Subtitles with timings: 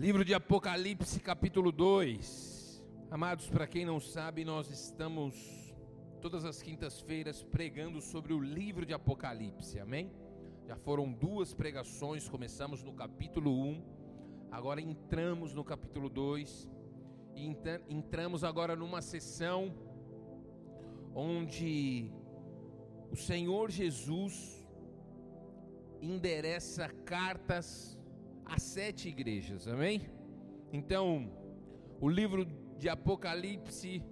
[0.00, 2.80] Livro de Apocalipse, capítulo 2.
[3.10, 5.74] Amados, para quem não sabe, nós estamos
[6.20, 10.12] todas as quintas-feiras pregando sobre o livro de Apocalipse, amém?
[10.68, 13.82] Já foram duas pregações, começamos no capítulo 1,
[14.52, 16.70] agora entramos no capítulo 2,
[17.34, 17.56] e
[17.90, 19.74] entramos agora numa sessão
[21.12, 22.12] onde
[23.10, 24.64] o Senhor Jesus
[26.00, 27.97] endereça cartas
[28.48, 30.08] as sete igrejas, amém?
[30.72, 31.30] Então,
[32.00, 32.46] o livro
[32.78, 34.02] de Apocalipse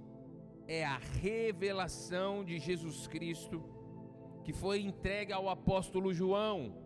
[0.68, 3.64] é a revelação de Jesus Cristo
[4.44, 6.76] que foi entregue ao apóstolo João.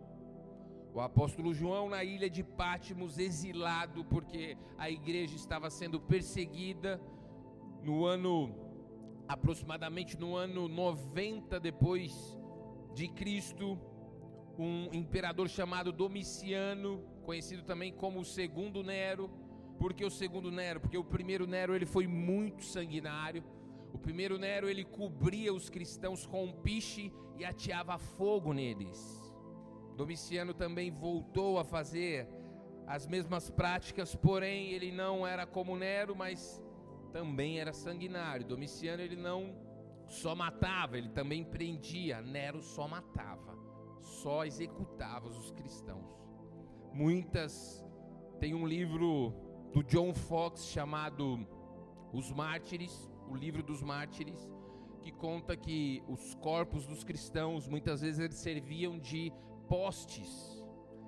[0.93, 6.99] O apóstolo João, na ilha de Pátimos, exilado, porque a igreja estava sendo perseguida
[7.83, 8.55] no ano,
[9.27, 12.37] aproximadamente no ano 90 depois
[12.93, 13.79] de Cristo,
[14.57, 19.29] um imperador chamado Domiciano conhecido também como o segundo Nero.
[19.79, 20.81] Por que o segundo Nero?
[20.81, 23.41] Porque o primeiro Nero ele foi muito sanguinário.
[23.93, 28.99] O primeiro Nero ele cobria os cristãos com um piche e ateava fogo neles.
[29.95, 32.27] Domiciano também voltou a fazer
[32.85, 36.61] as mesmas práticas, porém ele não era como Nero, mas
[37.13, 38.45] também era sanguinário.
[38.45, 39.55] Domiciano ele não
[40.05, 42.21] só matava, ele também prendia.
[42.21, 43.57] Nero só matava,
[44.01, 46.20] só executava os cristãos.
[46.93, 47.85] Muitas
[48.39, 49.33] tem um livro
[49.71, 51.47] do John Fox chamado
[52.11, 54.51] Os Mártires, o livro dos mártires,
[55.01, 59.31] que conta que os corpos dos cristãos muitas vezes eles serviam de
[59.69, 60.61] postes.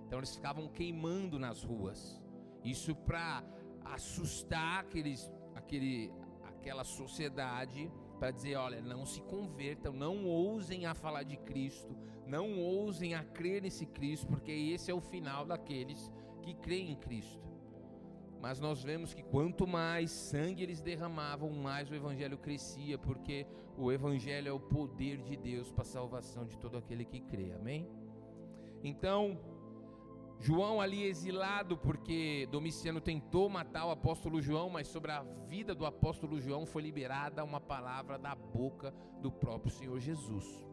[0.08, 2.22] Então eles ficavam queimando nas ruas.
[2.64, 3.44] Isso para
[3.84, 11.24] assustar aqueles, aquele, aquela sociedade para dizer, olha, não se convertam, não ousem a falar
[11.24, 11.94] de Cristo,
[12.26, 16.96] não ousem a crer nesse Cristo, porque esse é o final daqueles que creem em
[16.96, 17.42] Cristo.
[18.42, 23.92] Mas nós vemos que quanto mais sangue eles derramavam, mais o evangelho crescia, porque o
[23.92, 27.54] evangelho é o poder de Deus para a salvação de todo aquele que crê.
[27.54, 27.90] Amém?
[28.84, 29.40] Então,
[30.40, 35.86] João ali exilado porque Domiciano tentou matar o apóstolo João, mas sobre a vida do
[35.86, 40.66] apóstolo João foi liberada uma palavra da boca do próprio Senhor Jesus.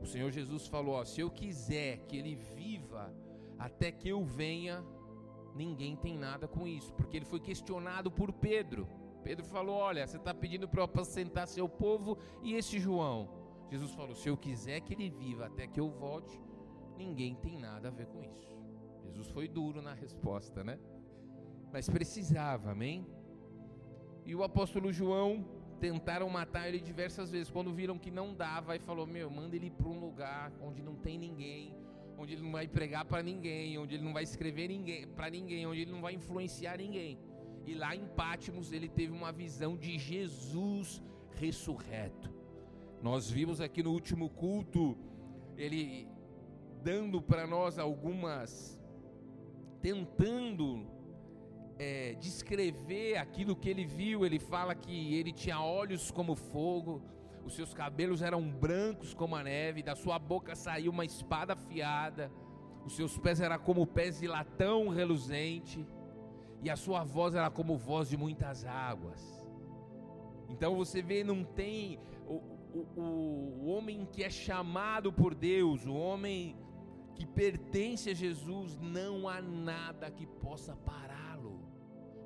[0.00, 3.14] O Senhor Jesus falou: ó, se eu quiser que ele viva
[3.58, 4.84] até que eu venha,
[5.54, 8.88] ninguém tem nada com isso, porque ele foi questionado por Pedro.
[9.22, 13.28] Pedro falou: Olha, você está pedindo para eu apacentar seu povo e esse João.
[13.70, 16.40] Jesus falou: Se eu quiser que ele viva até que eu volte,
[16.96, 18.56] ninguém tem nada a ver com isso.
[19.04, 20.78] Jesus foi duro na resposta, né?
[21.72, 23.06] Mas precisava, amém?
[24.24, 25.44] E o apóstolo João
[25.80, 27.50] tentaram matar ele diversas vezes.
[27.50, 30.94] Quando viram que não dava, e falou: Meu, manda ele para um lugar onde não
[30.94, 31.74] tem ninguém,
[32.18, 35.66] onde ele não vai pregar para ninguém, onde ele não vai escrever ninguém para ninguém,
[35.66, 37.18] onde ele não vai influenciar ninguém.
[37.66, 41.02] E lá em Pátimos ele teve uma visão de Jesus
[41.34, 42.30] ressurreto.
[43.02, 44.96] Nós vimos aqui no último culto
[45.56, 46.06] ele
[46.82, 48.78] dando para nós algumas
[49.80, 50.86] tentando
[51.80, 54.26] é, descrever aquilo que ele viu.
[54.26, 57.02] Ele fala que ele tinha olhos como fogo,
[57.44, 62.30] os seus cabelos eram brancos como a neve, da sua boca saiu uma espada afiada,
[62.84, 65.86] os seus pés eram como pés de latão reluzente,
[66.62, 69.22] e a sua voz era como voz de muitas águas.
[70.50, 72.34] Então você vê, não tem o,
[72.74, 76.54] o, o homem que é chamado por Deus, o homem
[77.14, 81.19] que pertence a Jesus, não há nada que possa pará-lo.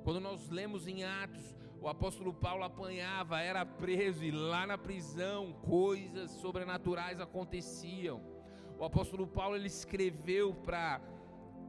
[0.05, 5.55] Quando nós lemos em Atos, o apóstolo Paulo apanhava, era preso e lá na prisão
[5.63, 8.23] coisas sobrenaturais aconteciam.
[8.79, 11.01] O apóstolo Paulo ele escreveu para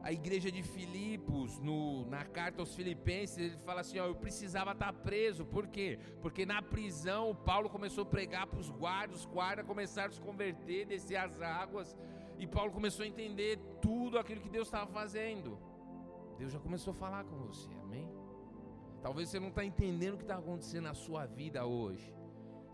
[0.02, 4.72] a igreja de Filipos, no, na carta aos Filipenses, ele fala assim: ó, eu precisava
[4.72, 5.98] estar preso, por quê?
[6.20, 10.20] Porque na prisão Paulo começou a pregar para os guardas, os guardas começaram a se
[10.20, 11.96] converter, descer as águas,
[12.38, 15.58] e Paulo começou a entender tudo aquilo que Deus estava fazendo.
[16.38, 18.15] Deus já começou a falar com você, amém?
[19.06, 22.12] Talvez você não está entendendo o que está acontecendo na sua vida hoje.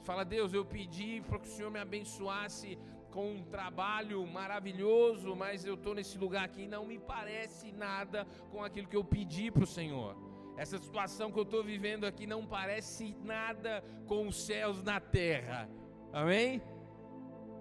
[0.02, 2.78] Fala, Deus, eu pedi para que o Senhor me abençoasse
[3.10, 8.26] com um trabalho maravilhoso, mas eu estou nesse lugar aqui e não me parece nada
[8.50, 10.16] com aquilo que eu pedi para o Senhor.
[10.56, 15.68] Essa situação que eu estou vivendo aqui não parece nada com os céus na terra.
[16.14, 16.62] Amém?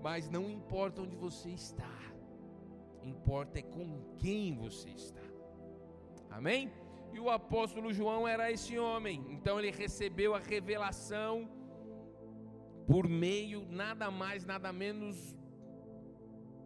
[0.02, 2.00] Mas não importa onde você está,
[3.04, 5.28] importa é com quem você está.
[6.30, 6.72] Amém?
[7.14, 11.50] E o apóstolo João era esse homem, então ele recebeu a revelação
[12.88, 15.36] por meio nada mais, nada menos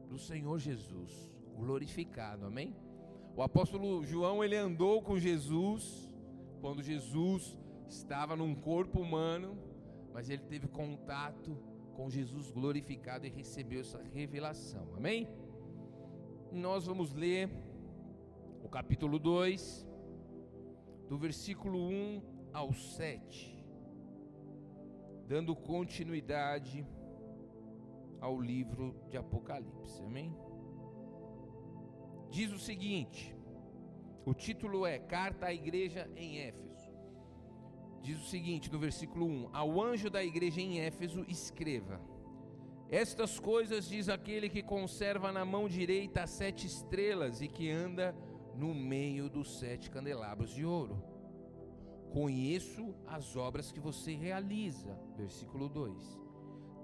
[0.07, 2.75] do Senhor Jesus, glorificado, amém?
[3.35, 6.09] O apóstolo João ele andou com Jesus
[6.61, 7.57] quando Jesus
[7.87, 9.57] estava num corpo humano,
[10.13, 11.57] mas ele teve contato
[11.95, 14.93] com Jesus glorificado e recebeu essa revelação.
[14.95, 15.27] Amém?
[16.51, 17.49] Nós vamos ler
[18.63, 19.84] o capítulo 2,
[21.07, 22.21] do versículo 1
[22.53, 23.65] ao 7,
[25.27, 26.85] dando continuidade
[28.19, 30.01] ao livro de Apocalipse.
[30.03, 30.35] Amém?
[32.29, 33.35] Diz o seguinte:
[34.25, 36.89] o título é Carta à Igreja em Éfeso.
[38.01, 42.01] Diz o seguinte no versículo 1: Ao anjo da igreja em Éfeso, escreva:
[42.89, 48.15] Estas coisas diz aquele que conserva na mão direita as sete estrelas e que anda
[48.57, 51.03] no meio dos sete candelabros de ouro.
[52.11, 54.97] Conheço as obras que você realiza.
[55.17, 56.19] Versículo 2: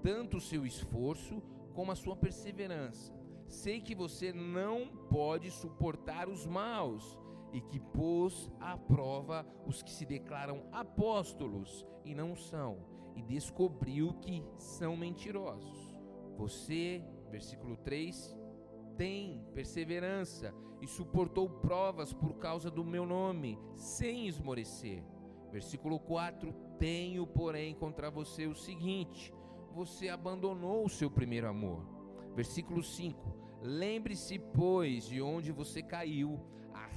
[0.02, 1.42] Tanto o seu esforço
[1.74, 3.14] como a sua perseverança.
[3.48, 7.18] Sei que você não pode suportar os maus
[7.52, 12.78] e que pôs à prova os que se declaram apóstolos e não são,
[13.14, 15.94] e descobriu que são mentirosos.
[16.36, 18.34] Você, versículo 3,
[18.96, 25.02] tem perseverança e suportou provas por causa do meu nome, sem esmorecer.
[25.50, 29.32] Versículo 4: Tenho, porém, contra você o seguinte:
[29.72, 31.86] você abandonou o seu primeiro amor.
[32.34, 36.38] Versículo 5: Lembre-se, pois, de onde você caiu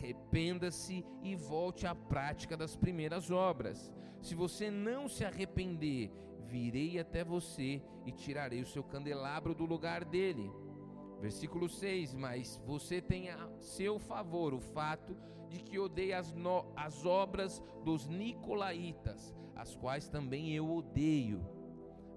[0.06, 3.94] arrependa-se e volte à prática das primeiras obras.
[4.22, 6.12] Se você não se arrepender,
[6.48, 10.52] virei até você e tirarei o seu candelabro do lugar dele.
[11.20, 15.16] Versículo 6: Mas você tem a seu favor o fato
[15.50, 21.46] de que odeia as, no, as obras dos Nicolaítas, as quais também eu odeio.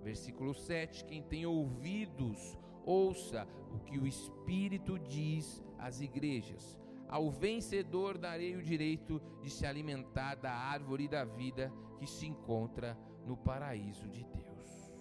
[0.03, 6.79] Versículo 7: Quem tem ouvidos, ouça o que o Espírito diz às igrejas.
[7.09, 12.99] Ao vencedor darei o direito de se alimentar da árvore da vida que se encontra
[13.27, 14.93] no paraíso de Deus.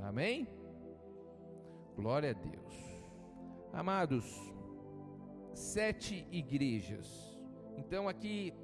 [0.00, 0.46] Amém?
[1.96, 2.95] Glória a Deus.
[3.72, 4.24] Amados,
[5.54, 7.08] sete igrejas.
[7.76, 8.54] Então aqui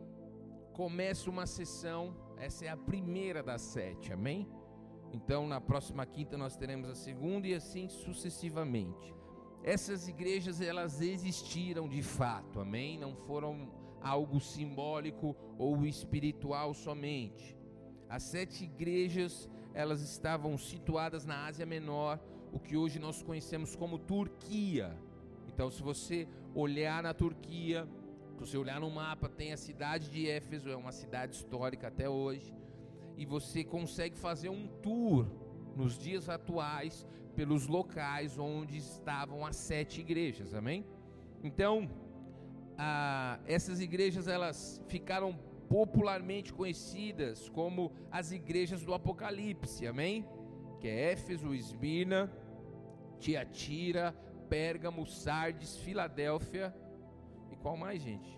[0.72, 4.48] começa uma sessão, essa é a primeira das sete, amém?
[5.12, 9.14] Então na próxima quinta nós teremos a segunda e assim sucessivamente
[9.62, 12.98] essas igrejas elas existiram de fato, amém?
[12.98, 13.70] Não foram
[14.00, 17.56] algo simbólico ou espiritual somente.
[18.08, 22.18] As sete igrejas elas estavam situadas na Ásia Menor,
[22.52, 24.96] o que hoje nós conhecemos como Turquia.
[25.48, 27.88] Então, se você olhar na Turquia,
[28.34, 32.08] se você olhar no mapa, tem a cidade de Éfeso, é uma cidade histórica até
[32.08, 32.54] hoje,
[33.16, 35.26] e você consegue fazer um tour
[35.76, 40.84] nos dias atuais pelos locais onde estavam as sete igrejas, amém?
[41.42, 41.90] Então,
[42.76, 45.38] ah, essas igrejas elas ficaram
[45.68, 50.26] popularmente conhecidas como as igrejas do Apocalipse, amém?
[50.80, 52.30] Que é Éfeso, Esmirna,
[53.22, 54.12] Tiatira,
[54.48, 56.74] Pérgamo, Sardes, Filadélfia
[57.52, 58.36] e qual mais, gente?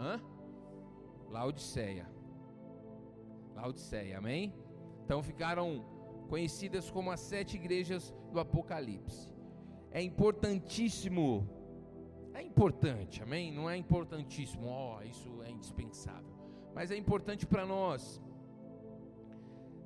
[0.00, 0.20] Hã?
[1.28, 2.06] Laodiceia.
[3.54, 4.52] Laodiceia, amém?
[5.04, 5.84] Então ficaram
[6.28, 9.32] conhecidas como as sete igrejas do Apocalipse.
[9.92, 11.48] É importantíssimo,
[12.34, 13.52] é importante, amém?
[13.52, 16.34] Não é importantíssimo, ó, oh, isso é indispensável,
[16.74, 18.20] mas é importante para nós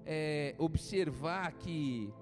[0.04, 2.12] é, observar que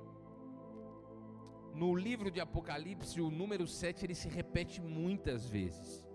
[1.74, 6.06] no livro de Apocalipse o número 7 ele se repete muitas vezes.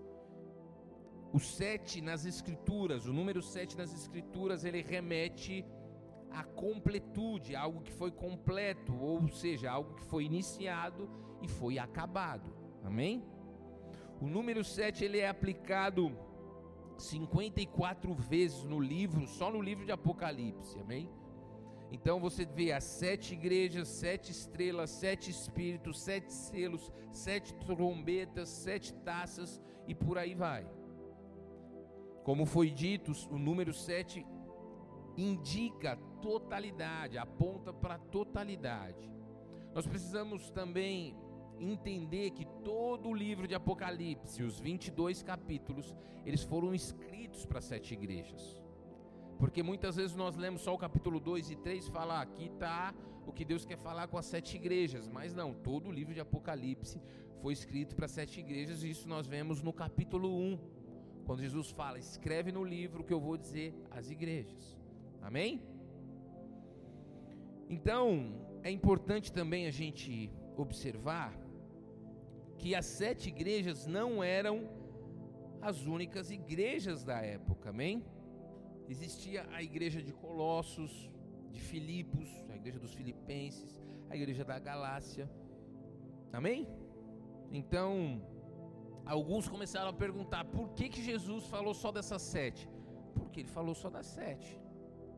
[1.32, 5.64] O 7 nas escrituras, o número 7 nas escrituras, ele remete
[6.30, 11.08] a completude, algo que foi completo, ou seja, algo que foi iniciado
[11.42, 12.54] e foi acabado.
[12.84, 13.24] Amém?
[14.20, 16.16] O número 7 ele é aplicado
[16.98, 20.78] 54 vezes no livro, só no livro de Apocalipse.
[20.78, 21.10] Amém?
[21.90, 28.92] Então você vê as sete igrejas, sete estrelas, sete espíritos, sete selos, sete trombetas, sete
[28.94, 30.66] taças e por aí vai.
[32.24, 34.26] Como foi dito, o número 7
[35.16, 39.08] indica totalidade, aponta para a totalidade.
[39.72, 41.16] Nós precisamos também
[41.60, 47.94] entender que todo o livro de Apocalipse, os 22 capítulos, eles foram escritos para sete
[47.94, 48.60] igrejas.
[49.38, 52.94] Porque muitas vezes nós lemos só o capítulo 2 e 3 fala aqui está
[53.26, 56.20] o que Deus quer falar com as sete igrejas, mas não, todo o livro de
[56.20, 57.02] Apocalipse
[57.42, 60.58] foi escrito para sete igrejas e isso nós vemos no capítulo 1,
[61.26, 64.78] quando Jesus fala: "Escreve no livro que eu vou dizer às igrejas".
[65.20, 65.60] Amém?
[67.68, 71.36] Então, é importante também a gente observar
[72.56, 74.68] que as sete igrejas não eram
[75.60, 78.04] as únicas igrejas da época, amém?
[78.88, 81.10] Existia a igreja de Colossos,
[81.50, 85.28] de Filipos, a igreja dos Filipenses, a igreja da Galácia,
[86.32, 86.68] amém?
[87.50, 88.22] Então,
[89.04, 92.68] alguns começaram a perguntar por que, que Jesus falou só dessas sete?
[93.14, 94.60] Porque ele falou só das sete,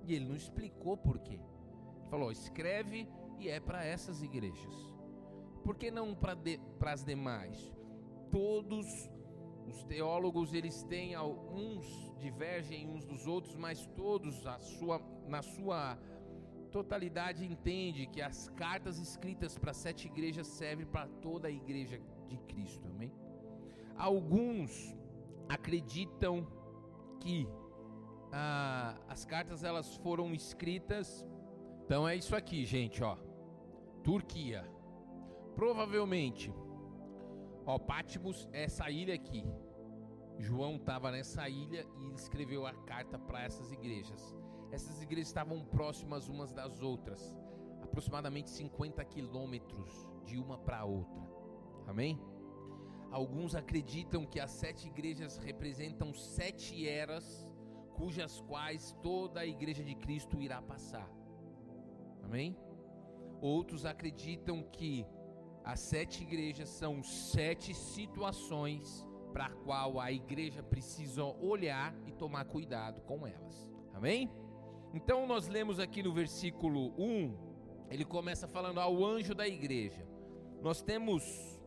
[0.04, 1.34] e ele não explicou por quê.
[1.34, 3.08] Ele falou: escreve
[3.38, 4.74] e é para essas igrejas.
[5.62, 7.72] Por que não para de, as demais?
[8.30, 9.10] Todos
[9.68, 11.86] os teólogos eles têm alguns
[12.18, 15.98] divergem uns dos outros, mas todos a sua, na sua
[16.70, 22.38] totalidade entende que as cartas escritas para sete igrejas servem para toda a igreja de
[22.38, 23.12] Cristo, amém?
[23.96, 24.94] Alguns
[25.48, 26.46] acreditam
[27.20, 27.48] que
[28.32, 31.26] ah, as cartas elas foram escritas,
[31.84, 33.16] então é isso aqui, gente, ó,
[34.02, 34.64] Turquia,
[35.54, 36.52] provavelmente
[37.68, 39.44] Ó, Patmos é essa ilha aqui.
[40.38, 44.34] João estava nessa ilha e escreveu a carta para essas igrejas.
[44.72, 47.36] Essas igrejas estavam próximas umas das outras,
[47.82, 51.20] aproximadamente 50 quilômetros de uma para outra.
[51.86, 52.18] Amém?
[53.10, 57.46] Alguns acreditam que as sete igrejas representam sete eras,
[57.92, 61.10] cujas quais toda a igreja de Cristo irá passar.
[62.22, 62.56] Amém?
[63.42, 65.06] Outros acreditam que
[65.68, 72.46] as sete igrejas são sete situações para a qual a igreja precisa olhar e tomar
[72.46, 73.70] cuidado com elas.
[73.92, 74.30] Amém?
[74.94, 77.36] Então nós lemos aqui no versículo 1,
[77.90, 80.08] ele começa falando ao anjo da igreja.
[80.62, 81.60] Nós temos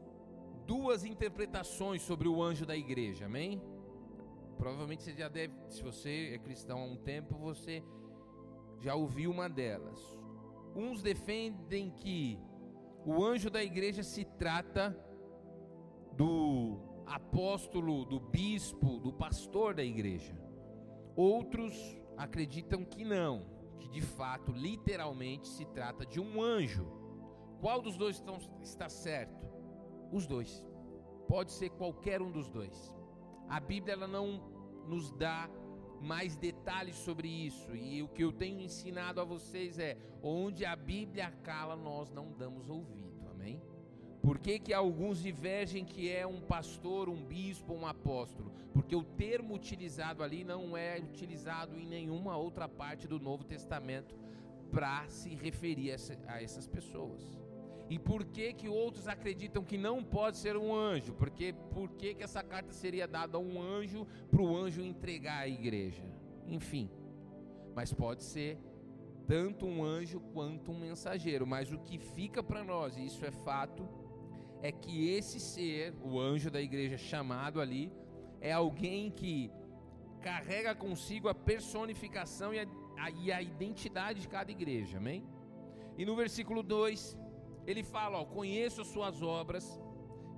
[0.66, 3.62] duas interpretações sobre o anjo da igreja, amém?
[4.58, 7.84] Provavelmente você já deve, se você é cristão há um tempo, você
[8.80, 10.00] já ouviu uma delas.
[10.76, 12.40] Uns defendem que
[13.06, 14.96] o anjo da igreja se trata
[16.14, 20.34] do apóstolo, do bispo, do pastor da igreja.
[21.16, 21.74] Outros
[22.18, 23.46] acreditam que não,
[23.80, 26.86] que de fato, literalmente, se trata de um anjo.
[27.60, 28.24] Qual dos dois
[28.62, 29.48] está certo?
[30.12, 30.66] Os dois.
[31.28, 32.94] Pode ser qualquer um dos dois.
[33.50, 34.42] A Bíblia ela não
[34.88, 35.50] nos dá
[36.02, 37.76] mais detalhes sobre isso.
[37.76, 42.32] E o que eu tenho ensinado a vocês é: onde a Bíblia cala, nós não
[42.32, 43.30] damos ouvido.
[43.30, 43.62] Amém?
[44.22, 48.52] Por que, que alguns divergem que é um pastor, um bispo, um apóstolo?
[48.74, 54.16] Porque o termo utilizado ali não é utilizado em nenhuma outra parte do Novo Testamento
[54.72, 55.92] para se referir
[56.28, 57.22] a essas pessoas.
[57.92, 61.12] E por que que outros acreditam que não pode ser um anjo?
[61.12, 65.40] Porque por que que essa carta seria dada a um anjo para o anjo entregar
[65.40, 66.02] à igreja?
[66.48, 66.90] Enfim,
[67.76, 68.58] mas pode ser
[69.28, 71.46] tanto um anjo quanto um mensageiro.
[71.46, 73.86] Mas o que fica para nós, e isso é fato,
[74.62, 77.92] é que esse ser, o anjo da igreja chamado ali,
[78.40, 79.52] é alguém que
[80.22, 82.68] carrega consigo a personificação e a,
[82.98, 85.26] a, e a identidade de cada igreja, amém?
[85.98, 87.20] E no versículo 2
[87.66, 89.80] ele fala, ó, conheço as suas obras.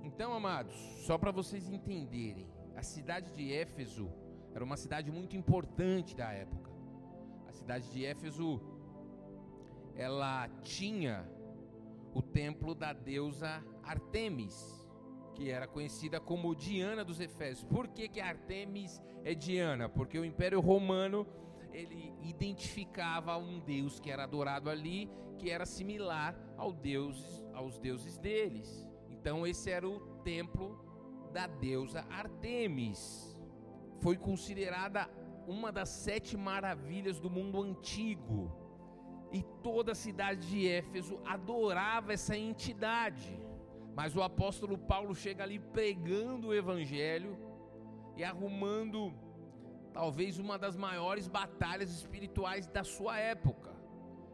[0.02, 0.74] Então, amados,
[1.06, 4.10] só para vocês entenderem, a cidade de Éfeso
[4.54, 6.70] era uma cidade muito importante da época.
[7.48, 8.60] A cidade de Éfeso
[9.96, 11.28] ela tinha
[12.12, 14.88] o templo da deusa Artemis,
[15.34, 17.64] que era conhecida como Diana dos Efésios.
[17.64, 19.88] Por que, que Artemis é Diana?
[19.88, 21.26] Porque o Império Romano
[21.74, 28.16] ele identificava um deus que era adorado ali, que era similar ao deus, aos deuses
[28.16, 28.88] deles.
[29.10, 30.78] Então esse era o templo
[31.32, 33.36] da deusa Artemis.
[34.00, 35.10] Foi considerada
[35.48, 38.52] uma das sete maravilhas do mundo antigo.
[39.32, 43.36] E toda a cidade de Éfeso adorava essa entidade.
[43.96, 47.36] Mas o apóstolo Paulo chega ali pregando o evangelho
[48.16, 49.12] e arrumando
[49.94, 53.72] talvez uma das maiores batalhas espirituais da sua época.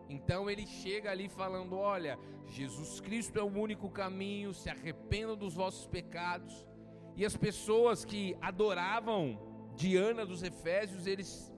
[0.09, 5.55] Então ele chega ali falando: Olha, Jesus Cristo é o único caminho, se arrependam dos
[5.55, 6.67] vossos pecados.
[7.15, 9.39] E as pessoas que adoravam
[9.77, 11.53] Diana dos Efésios, eles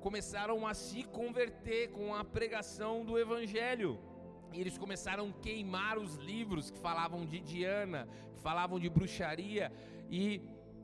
[0.00, 3.98] começaram a se converter com a pregação do Evangelho.
[4.52, 9.70] E eles começaram a queimar os livros que falavam de Diana, que falavam de bruxaria,
[10.08, 10.40] e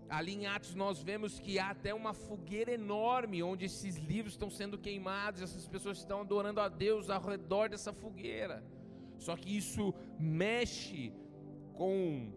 [0.09, 4.51] Ali em Atos nós vemos que há até uma fogueira enorme onde esses livros estão
[4.51, 8.63] sendo queimados, essas pessoas estão adorando a Deus ao redor dessa fogueira.
[9.19, 11.13] Só que isso mexe
[11.73, 12.31] com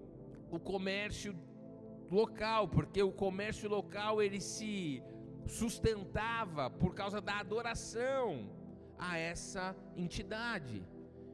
[0.50, 1.36] o comércio
[2.10, 5.04] local, porque o comércio local ele se
[5.46, 8.50] sustentava por causa da adoração
[8.98, 10.86] a essa entidade.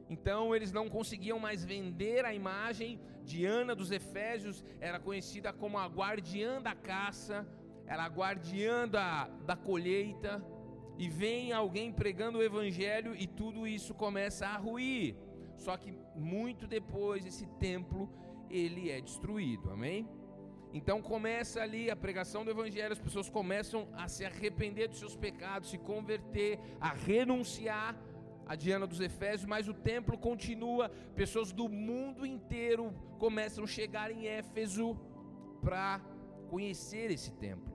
[0.08, 5.86] Então eles não conseguiam mais vender a imagem, Diana dos Efésios era conhecida como a
[5.86, 7.46] guardiã da caça,
[7.86, 10.42] era a guardiã da, da colheita,
[10.96, 15.16] e vem alguém pregando o evangelho e tudo isso começa a ruir.
[15.56, 18.08] Só que muito depois esse templo
[18.50, 19.70] ele é destruído.
[19.70, 20.08] Amém?
[20.72, 25.16] Então começa ali a pregação do evangelho, as pessoas começam a se arrepender dos seus
[25.16, 27.96] pecados, se converter, a renunciar
[28.46, 34.10] a Diana dos Efésios, mas o templo continua, pessoas do mundo inteiro começam a chegar
[34.10, 34.98] em Éfeso
[35.62, 36.00] para
[36.48, 37.74] conhecer esse templo.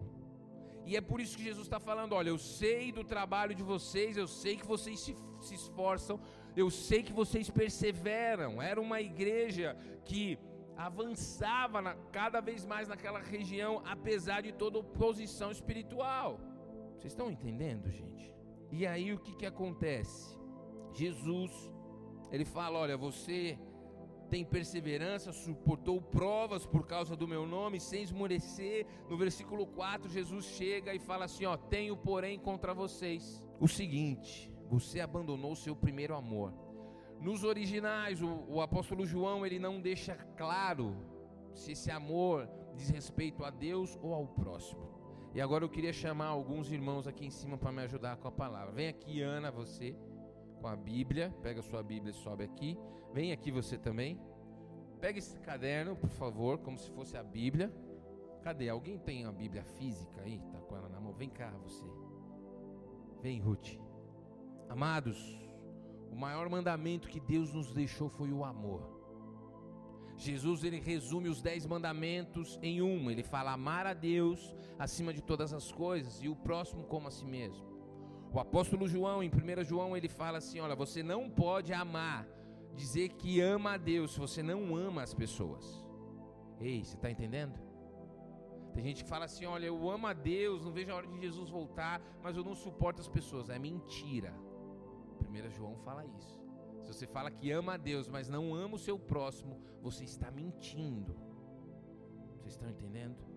[0.86, 4.18] E é por isso que Jesus está falando: olha, eu sei do trabalho de vocês,
[4.18, 6.20] eu sei que vocês se, se esforçam,
[6.56, 8.62] eu sei que vocês perseveram.
[8.62, 10.40] Era uma igreja que
[10.76, 16.40] avançava na, cada vez mais naquela região, apesar de toda oposição espiritual.
[16.98, 18.34] Vocês estão entendendo, gente?
[18.72, 20.39] E aí o que, que acontece?
[20.94, 21.52] Jesus,
[22.32, 23.58] ele fala: olha, você
[24.30, 28.86] tem perseverança, suportou provas por causa do meu nome, sem esmorecer.
[29.10, 34.52] No versículo 4, Jesus chega e fala assim: Ó, tenho, porém, contra vocês o seguinte:
[34.70, 36.54] você abandonou o seu primeiro amor.
[37.20, 40.96] Nos originais, o, o apóstolo João ele não deixa claro
[41.54, 44.88] se esse amor diz respeito a Deus ou ao próximo.
[45.34, 48.32] E agora eu queria chamar alguns irmãos aqui em cima para me ajudar com a
[48.32, 48.72] palavra.
[48.72, 49.96] Vem aqui, Ana, você
[50.60, 51.34] com a Bíblia.
[51.42, 52.78] Pega a sua Bíblia e sobe aqui.
[53.14, 54.20] Vem aqui você também.
[55.00, 57.74] Pega esse caderno, por favor, como se fosse a Bíblia.
[58.42, 58.70] Cadê?
[58.70, 60.42] Alguém tem a Bíblia física aí?
[60.52, 61.14] Tá com ela na mão?
[61.14, 61.86] Vem cá, você.
[63.22, 63.78] Vem, Ruth.
[64.70, 65.38] Amados,
[66.12, 69.00] o maior mandamento que Deus nos deixou foi o amor.
[70.16, 73.10] Jesus ele resume os dez mandamentos em um.
[73.10, 77.12] Ele fala amar a Deus acima de todas as coisas e o próximo como a
[77.12, 77.69] si mesmo.
[78.32, 82.28] O apóstolo João, em 1 João, ele fala assim: olha, você não pode amar,
[82.76, 85.84] dizer que ama a Deus, se você não ama as pessoas.
[86.60, 87.58] Ei, você está entendendo?
[88.74, 91.20] Tem gente que fala assim: olha, eu amo a Deus, não vejo a hora de
[91.20, 93.50] Jesus voltar, mas eu não suporto as pessoas.
[93.50, 94.34] É mentira.
[95.28, 96.40] 1 João fala isso.
[96.84, 100.32] Se você fala que ama a Deus, mas não ama o seu próximo, você está
[100.32, 101.16] mentindo.
[102.38, 103.29] Vocês estão entendendo?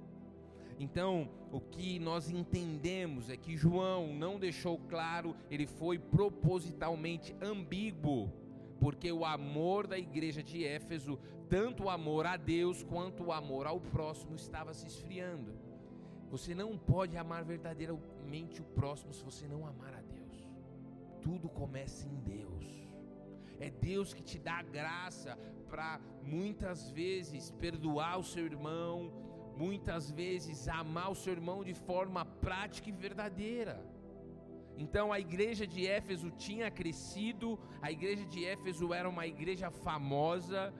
[0.82, 8.32] Então, o que nós entendemos é que João não deixou claro, ele foi propositalmente ambíguo,
[8.80, 13.64] porque o amor da igreja de Éfeso, tanto o amor a Deus quanto o amor
[13.68, 15.52] ao próximo, estava se esfriando.
[16.32, 20.50] Você não pode amar verdadeiramente o próximo se você não amar a Deus.
[21.20, 22.66] Tudo começa em Deus.
[23.60, 25.38] É Deus que te dá graça
[25.70, 29.12] para muitas vezes perdoar o seu irmão,
[29.56, 33.84] muitas vezes amar o seu irmão de forma prática e verdadeira.
[34.76, 40.72] Então a igreja de Éfeso tinha crescido, a igreja de Éfeso era uma igreja famosa,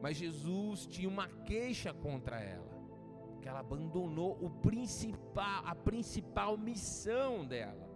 [0.00, 2.72] mas Jesus tinha uma queixa contra ela,
[3.40, 7.88] que ela abandonou o principal, a principal missão dela,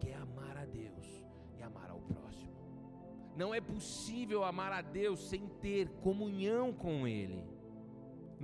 [0.00, 1.24] que é amar a Deus
[1.58, 2.54] e amar ao próximo.
[3.36, 7.53] Não é possível amar a Deus sem ter comunhão com Ele.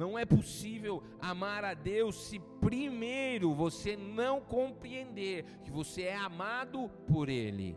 [0.00, 6.88] Não é possível amar a Deus se primeiro você não compreender que você é amado
[7.06, 7.76] por Ele.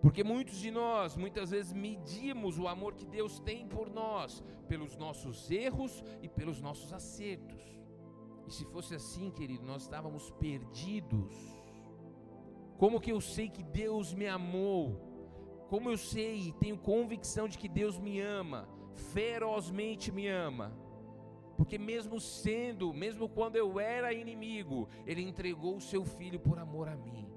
[0.00, 4.96] Porque muitos de nós, muitas vezes, medimos o amor que Deus tem por nós pelos
[4.96, 7.62] nossos erros e pelos nossos acertos.
[8.46, 11.34] E se fosse assim, querido, nós estávamos perdidos.
[12.78, 15.66] Como que eu sei que Deus me amou?
[15.68, 18.68] Como eu sei e tenho convicção de que Deus me ama,
[19.12, 20.86] ferozmente me ama?
[21.58, 26.88] Porque mesmo sendo, mesmo quando eu era inimigo, ele entregou o seu filho por amor
[26.88, 27.28] a mim.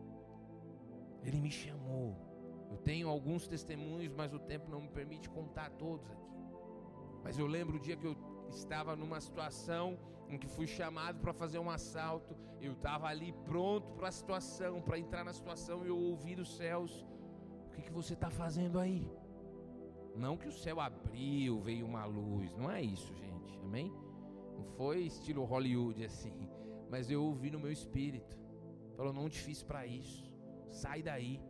[1.24, 2.16] Ele me chamou.
[2.70, 6.38] Eu tenho alguns testemunhos, mas o tempo não me permite contar todos aqui.
[7.24, 8.16] Mas eu lembro o dia que eu
[8.48, 9.98] estava numa situação
[10.30, 12.38] em que fui chamado para fazer um assalto.
[12.62, 16.56] Eu estava ali pronto para a situação, para entrar na situação, e eu ouvi dos
[16.56, 17.04] céus:
[17.66, 19.12] O que, que você está fazendo aí?
[20.16, 23.92] Não que o céu abriu, veio uma luz, não é isso, gente, amém?
[24.62, 26.48] Não foi estilo Hollywood assim,
[26.88, 28.38] mas eu ouvi no meu espírito.
[28.96, 30.24] Falou: "Não te fiz para isso.
[30.70, 31.42] Sai daí".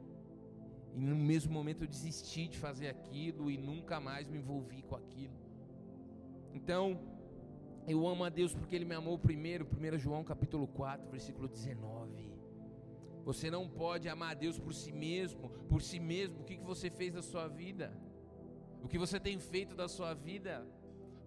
[0.96, 4.96] E no mesmo momento eu desisti de fazer aquilo e nunca mais me envolvi com
[4.96, 5.38] aquilo.
[6.54, 7.00] Então,
[7.86, 12.32] eu amo a Deus porque Ele me amou primeiro, 1 João capítulo 4, versículo 19.
[13.26, 16.40] Você não pode amar a Deus por si mesmo, por si mesmo.
[16.42, 17.94] O que, que você fez da sua vida?
[18.82, 20.66] O que você tem feito da sua vida?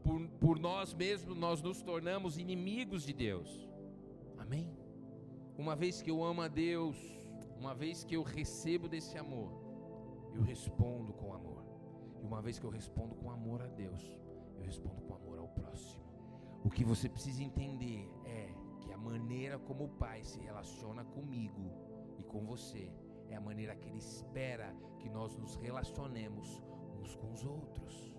[0.04, 3.68] Por, por nós mesmos, nós nos tornamos inimigos de Deus.
[4.38, 4.70] Amém?
[5.56, 6.96] Uma vez que eu amo a Deus,
[7.58, 9.50] uma vez que eu recebo desse amor,
[10.34, 11.64] eu respondo com amor.
[12.20, 14.02] E uma vez que eu respondo com amor a Deus,
[14.56, 16.04] eu respondo com amor ao próximo.
[16.62, 21.70] O que você precisa entender é que a maneira como o Pai se relaciona comigo
[22.18, 22.92] e com você
[23.28, 26.62] é a maneira que Ele espera que nós nos relacionemos
[27.00, 28.13] uns com os outros.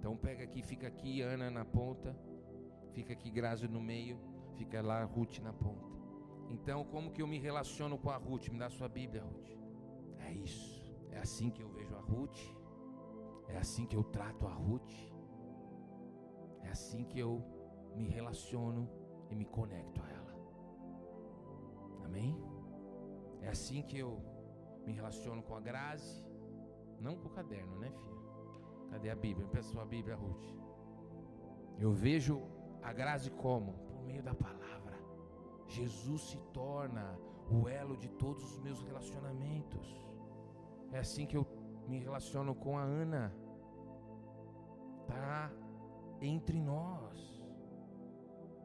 [0.00, 2.16] Então pega aqui, fica aqui Ana na ponta,
[2.94, 4.18] fica aqui Grazi no meio,
[4.56, 5.90] fica lá Ruth na ponta.
[6.48, 8.48] Então, como que eu me relaciono com a Ruth?
[8.48, 9.50] Me dá sua Bíblia, Ruth.
[10.20, 10.90] É isso.
[11.12, 12.40] É assim que eu vejo a Ruth.
[13.46, 14.90] É assim que eu trato a Ruth.
[16.62, 17.44] É assim que eu
[17.94, 18.88] me relaciono
[19.28, 20.34] e me conecto a ela.
[22.06, 22.34] Amém?
[23.42, 24.18] É assim que eu
[24.86, 26.24] me relaciono com a Grazi.
[26.98, 28.19] Não com o caderno, né, filha?
[28.90, 29.46] Cadê a Bíblia?
[29.48, 30.48] Peça a Bíblia, Ruth.
[31.78, 32.42] Eu vejo
[32.82, 33.72] a Grazi como?
[33.88, 34.96] Por meio da palavra.
[35.66, 37.18] Jesus se torna
[37.50, 39.86] o elo de todos os meus relacionamentos.
[40.92, 41.46] É assim que eu
[41.88, 43.32] me relaciono com a Ana.
[45.06, 45.50] Tá
[46.20, 47.18] entre nós.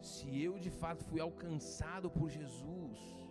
[0.02, 3.25] Se eu de fato fui alcançado por Jesus,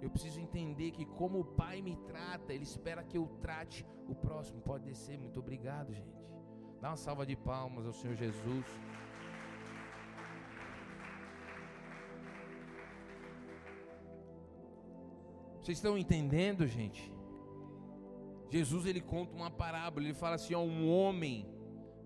[0.00, 4.14] eu preciso entender que como o Pai me trata, Ele espera que eu trate o
[4.14, 4.60] próximo.
[4.60, 6.18] Pode descer, muito obrigado, gente.
[6.80, 8.66] Dá uma salva de palmas ao Senhor Jesus.
[15.60, 17.12] Vocês estão entendendo, gente?
[18.48, 21.46] Jesus ele conta uma parábola, ele fala assim: ó, um homem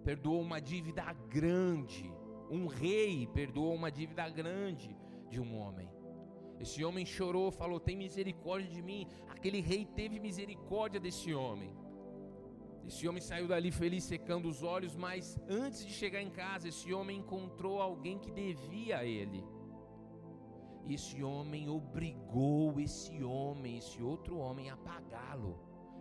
[0.02, 2.12] perdoou uma dívida grande,
[2.50, 4.96] um rei perdoou uma dívida grande
[5.28, 5.88] de um homem.
[6.62, 9.06] Esse homem chorou, falou: Tem misericórdia de mim.
[9.28, 11.72] Aquele rei teve misericórdia desse homem.
[12.86, 16.92] Esse homem saiu dali feliz, secando os olhos, mas antes de chegar em casa, esse
[16.92, 19.44] homem encontrou alguém que devia a ele.
[20.88, 25.58] Esse homem obrigou esse homem, esse outro homem, a pagá-lo.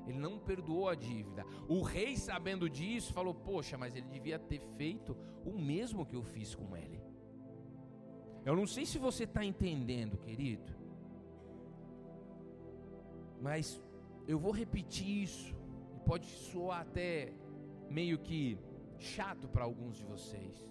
[0.07, 1.45] Ele não perdoou a dívida.
[1.67, 6.23] O rei, sabendo disso, falou: Poxa, mas ele devia ter feito o mesmo que eu
[6.23, 7.10] fiz com ele.
[8.45, 10.71] Eu não sei se você está entendendo, querido,
[13.39, 13.81] mas
[14.27, 15.55] eu vou repetir isso.
[16.05, 17.31] Pode soar até
[17.89, 18.57] meio que
[18.97, 20.67] chato para alguns de vocês,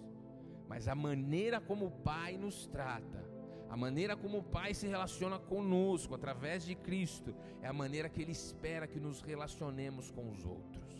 [0.67, 3.31] mas a maneira como o Pai nos trata
[3.71, 8.21] a maneira como o Pai se relaciona conosco através de Cristo é a maneira que
[8.21, 10.91] Ele espera que nos relacionemos com os outros.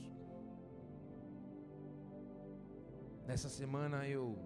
[3.28, 4.38] Nessa semana eu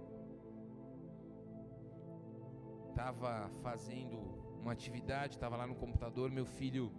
[2.96, 4.18] estava fazendo
[4.62, 6.92] uma atividade, estava lá no computador, meu filho,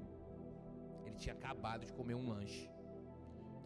[1.07, 2.71] ele tinha acabado de comer um lanche.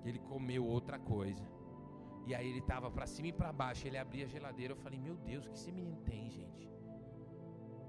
[0.05, 1.45] Ele comeu outra coisa.
[2.27, 4.99] E aí ele estava para cima e para baixo, ele abria a geladeira, eu falei:
[4.99, 6.71] "Meu Deus, o que esse menino tem, gente?"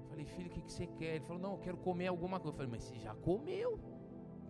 [0.08, 1.14] Falei, filho, o que, que você quer?
[1.16, 2.52] Ele falou, não, eu quero comer alguma coisa.
[2.52, 3.80] Eu falei, mas você já comeu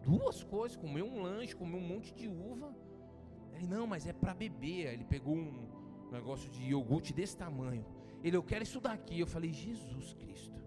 [0.02, 2.74] duas coisas, comeu um lanche, comeu um monte de uva.
[3.54, 4.92] Ele, não, mas é para beber.
[4.92, 5.68] Ele pegou um
[6.10, 7.84] negócio de iogurte desse tamanho.
[8.22, 9.18] Ele, eu quero isso daqui.
[9.18, 10.60] Eu falei, Jesus Cristo.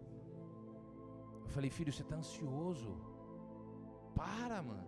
[1.43, 2.97] Eu falei, filho, você está ansioso?
[4.13, 4.87] Para, mano.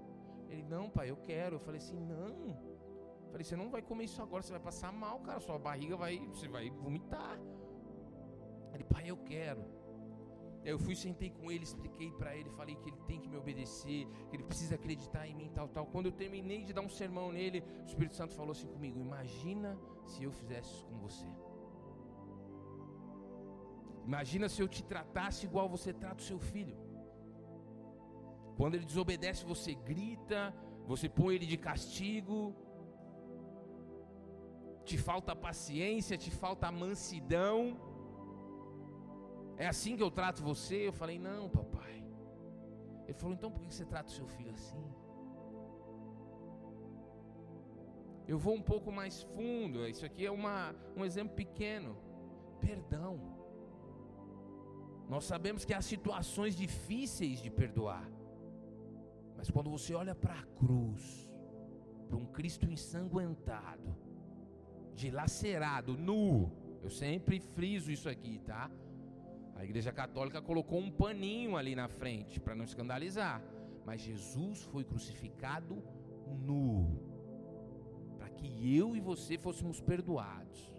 [0.50, 1.56] Ele, não, pai, eu quero.
[1.56, 2.38] Eu falei assim, não.
[3.26, 5.40] Eu falei, você não vai comer isso agora, você vai passar mal, cara.
[5.40, 7.40] Sua barriga vai, você vai vomitar.
[8.74, 9.64] Ele, pai, eu quero.
[10.64, 14.06] Eu fui, sentei com ele, expliquei para ele, falei que ele tem que me obedecer,
[14.30, 15.86] que ele precisa acreditar em mim, tal, tal.
[15.86, 19.80] Quando eu terminei de dar um sermão nele, o Espírito Santo falou assim comigo: Imagina
[20.06, 21.26] se eu fizesse isso com você.
[24.10, 26.78] Imagina se eu te tratasse igual você trata o seu filho.
[28.58, 30.40] Quando ele desobedece, você grita,
[30.92, 32.56] você põe ele de castigo,
[34.86, 37.58] te falta paciência, te falta mansidão.
[39.58, 40.88] É assim que eu trato você?
[40.88, 41.98] Eu falei, não, papai.
[43.06, 44.86] Ele falou, então por que você trata o seu filho assim?
[48.26, 49.86] Eu vou um pouco mais fundo.
[49.86, 51.98] Isso aqui é uma, um exemplo pequeno.
[52.62, 53.37] Perdão.
[55.08, 58.10] Nós sabemos que há situações difíceis de perdoar.
[59.38, 61.30] Mas quando você olha para a cruz,
[62.08, 63.96] para um Cristo ensanguentado,
[64.94, 68.70] dilacerado, nu, eu sempre friso isso aqui, tá?
[69.56, 73.42] A igreja católica colocou um paninho ali na frente para não escandalizar.
[73.86, 75.82] Mas Jesus foi crucificado
[76.46, 77.00] nu,
[78.18, 80.77] para que eu e você fôssemos perdoados.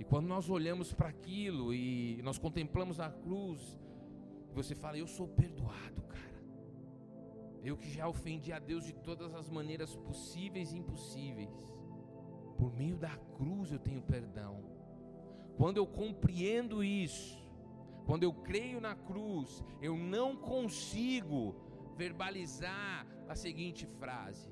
[0.00, 3.78] E quando nós olhamos para aquilo e nós contemplamos a cruz,
[4.54, 6.42] você fala: Eu sou perdoado, cara.
[7.62, 11.52] Eu que já ofendi a Deus de todas as maneiras possíveis e impossíveis.
[12.56, 14.64] Por meio da cruz eu tenho perdão.
[15.58, 17.38] Quando eu compreendo isso,
[18.06, 21.54] quando eu creio na cruz, eu não consigo
[21.94, 24.50] verbalizar a seguinte frase: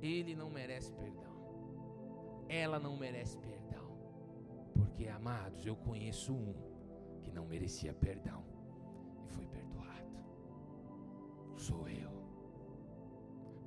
[0.00, 1.36] Ele não merece perdão.
[2.48, 3.57] ela não merece perdão.
[4.98, 6.52] Porque, amados, eu conheço um
[7.22, 8.42] que não merecia perdão
[9.24, 10.10] e foi perdoado.
[11.56, 12.10] Sou eu.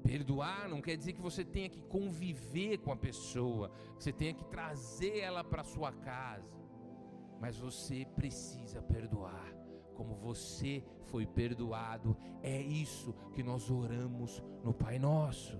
[0.03, 4.33] Perdoar não quer dizer que você tenha que conviver com a pessoa, que você tenha
[4.33, 6.51] que trazer ela para sua casa.
[7.39, 9.55] Mas você precisa perdoar
[9.95, 12.17] como você foi perdoado.
[12.43, 15.57] É isso que nós oramos no Pai Nosso.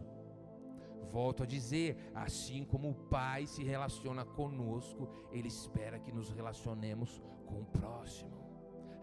[1.12, 7.22] Volto a dizer, assim como o Pai se relaciona conosco, Ele espera que nos relacionemos
[7.46, 8.32] com o próximo.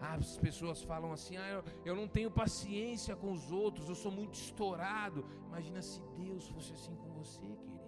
[0.01, 3.95] Ah, as pessoas falam assim: ah, eu, eu não tenho paciência com os outros, eu
[3.95, 5.25] sou muito estourado.
[5.47, 7.79] Imagina se Deus fosse assim com você, querido.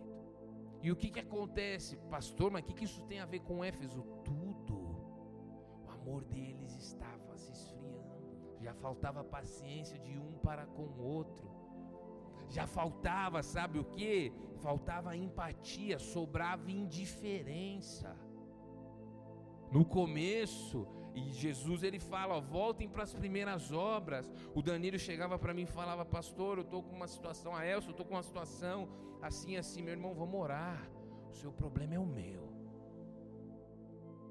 [0.83, 2.51] E o que, que acontece, pastor?
[2.51, 4.01] Mas o que, que isso tem a ver com Éfeso?
[4.23, 4.77] Tudo.
[5.85, 11.60] O amor deles estava se esfriando, já faltava paciência de um para com o outro.
[12.55, 14.31] Já faltava, sabe o que?
[14.65, 18.09] Faltava empatia, sobrava indiferença.
[19.71, 20.85] No começo,
[21.15, 24.29] e Jesus ele fala, ó, voltem para as primeiras obras.
[24.53, 27.87] O Danilo chegava para mim e falava, pastor, eu estou com uma situação, a Elsa,
[27.87, 28.89] eu estou com uma situação
[29.21, 30.89] assim, assim, meu irmão, vamos orar.
[31.29, 32.51] O seu problema é o meu.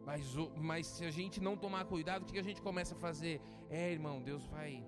[0.04, 3.40] Mas, mas se a gente não tomar cuidado, o que a gente começa a fazer?
[3.70, 4.86] É, irmão, Deus vai,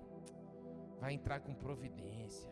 [0.99, 2.51] vai entrar com providência.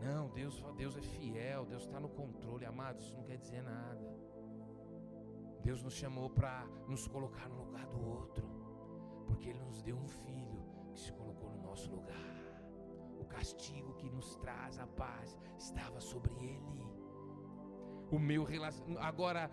[0.00, 4.16] Não, Deus, Deus é fiel, Deus está no controle, amados, isso não quer dizer nada.
[5.62, 8.46] Deus nos chamou para nos colocar no lugar do outro,
[9.26, 12.14] porque Ele nos deu um filho que se colocou no nosso lugar.
[13.18, 16.86] O castigo que nos traz a paz estava sobre Ele.
[18.10, 19.00] O meu relacionamento.
[19.00, 19.50] Agora,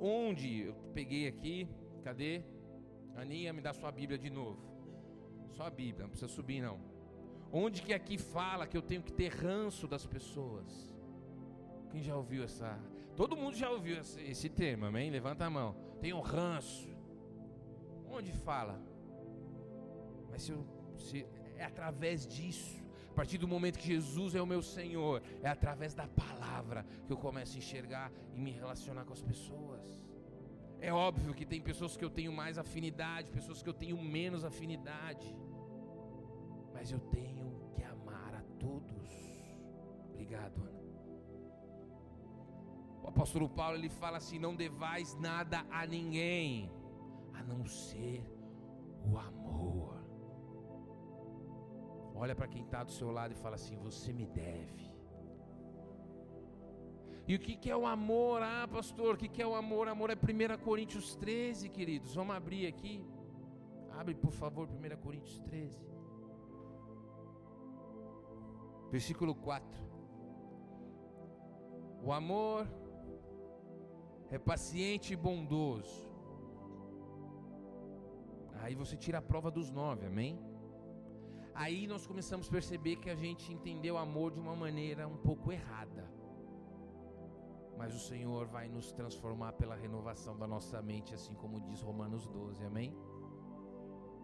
[0.00, 1.68] onde eu peguei aqui?
[2.02, 2.42] Cadê?
[3.14, 4.58] Aninha, me dá sua Bíblia de novo.
[5.50, 6.80] Só a Bíblia, não precisa subir não.
[7.52, 10.94] Onde que aqui fala que eu tenho que ter ranço das pessoas?
[11.90, 12.78] Quem já ouviu essa
[13.16, 15.10] Todo mundo já ouviu esse, esse termo, amém?
[15.10, 15.76] Levanta a mão.
[16.02, 16.88] Um ranço.
[18.10, 18.80] Onde fala?
[20.30, 20.66] Mas se, eu,
[20.98, 21.26] se
[21.58, 25.92] é através disso, a partir do momento que Jesus é o meu Senhor, é através
[25.94, 30.02] da palavra que eu começo a enxergar e me relacionar com as pessoas.
[30.80, 34.46] É óbvio que tem pessoas que eu tenho mais afinidade, pessoas que eu tenho menos
[34.46, 35.28] afinidade,
[36.72, 37.39] mas eu tenho
[40.30, 40.80] Obrigado, Ana.
[43.02, 46.70] O apóstolo Paulo ele fala assim: não devais nada a ninguém,
[47.34, 48.22] a não ser
[49.04, 49.96] o amor.
[52.14, 54.88] Olha para quem está do seu lado e fala assim: você me deve.
[57.26, 58.40] E o que, que é o amor?
[58.40, 59.88] Ah, pastor, o que, que é o amor?
[59.88, 62.14] Amor é 1 Coríntios 13, queridos.
[62.14, 63.04] Vamos abrir aqui.
[63.98, 65.76] Abre, por favor, 1 Coríntios 13.
[68.92, 69.89] Versículo 4.
[72.02, 72.66] O amor
[74.30, 76.08] é paciente e bondoso.
[78.62, 80.38] Aí você tira a prova dos nove, amém?
[81.54, 85.16] Aí nós começamos a perceber que a gente entendeu o amor de uma maneira um
[85.16, 86.10] pouco errada.
[87.76, 92.26] Mas o Senhor vai nos transformar pela renovação da nossa mente, assim como diz Romanos
[92.28, 92.96] 12, amém?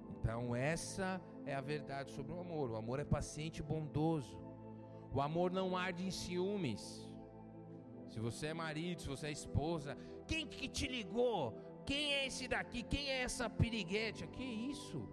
[0.09, 2.71] Então, essa é a verdade sobre o amor.
[2.71, 4.39] O amor é paciente e bondoso.
[5.13, 7.06] O amor não arde em ciúmes
[8.09, 11.55] se você é marido, se você é esposa, quem que te ligou?
[11.85, 12.83] Quem é esse daqui?
[12.83, 14.27] Quem é essa piriguete?
[14.27, 15.09] Que isso?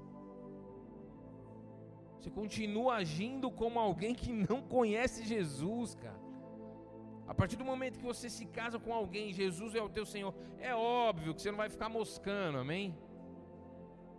[2.17, 6.23] Você continua agindo como alguém que não conhece Jesus, cara.
[7.27, 10.34] A partir do momento que você se casa com alguém, Jesus é o teu Senhor,
[10.60, 12.97] é óbvio que você não vai ficar moscando, amém?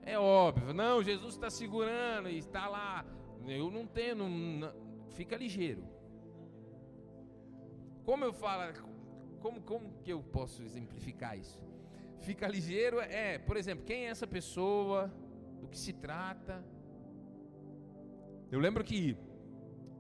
[0.03, 3.05] É óbvio, não, Jesus está segurando e está lá.
[3.47, 4.73] Eu não tenho, não, não,
[5.11, 5.94] fica ligeiro.
[8.05, 8.73] Como eu falo,
[9.41, 11.59] como, como que eu posso exemplificar isso?
[12.21, 15.13] Fica ligeiro é, por exemplo, quem é essa pessoa,
[15.61, 16.65] do que se trata.
[18.51, 19.17] Eu lembro que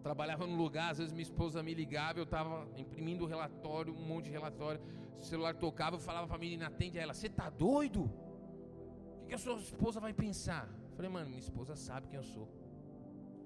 [0.02, 4.26] trabalhava num lugar, às vezes minha esposa me ligava, eu estava imprimindo relatório, um monte
[4.26, 4.80] de relatório,
[5.18, 8.02] o celular tocava, eu falava para a menina, atende a ela, você tá doido?
[8.04, 10.68] O que, que a sua esposa vai pensar?
[10.90, 12.46] Eu falei, mano, minha esposa sabe quem eu sou.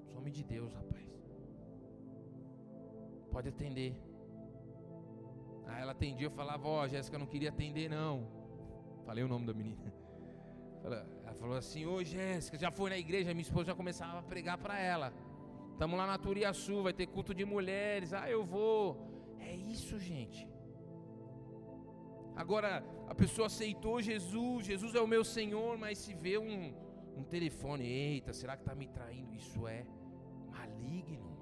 [0.09, 1.09] Sou homem de Deus, rapaz.
[3.31, 4.08] Pode atender.
[5.69, 8.27] Aí ela atendia, eu falava, ó, oh, Jéssica não queria atender não.
[9.05, 9.93] Falei o nome da menina.
[10.85, 14.57] Ela falou assim, ô Jéssica, já foi na igreja, minha esposa já começava a pregar
[14.57, 15.13] para ela.
[15.73, 18.15] Estamos lá na Turiaçu, vai ter culto de mulheres.
[18.15, 19.37] Ah, eu vou.
[19.39, 20.49] É isso, gente.
[22.35, 26.73] Agora, a pessoa aceitou Jesus, Jesus é o meu Senhor, mas se vê um,
[27.17, 29.35] um telefone, eita, será que está me traindo?
[29.35, 29.85] Isso é
[30.51, 31.37] maligno.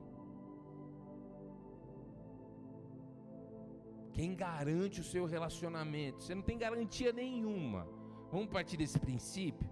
[4.16, 6.22] Quem garante o seu relacionamento?
[6.22, 7.86] Você não tem garantia nenhuma.
[8.32, 9.68] Vamos partir desse princípio?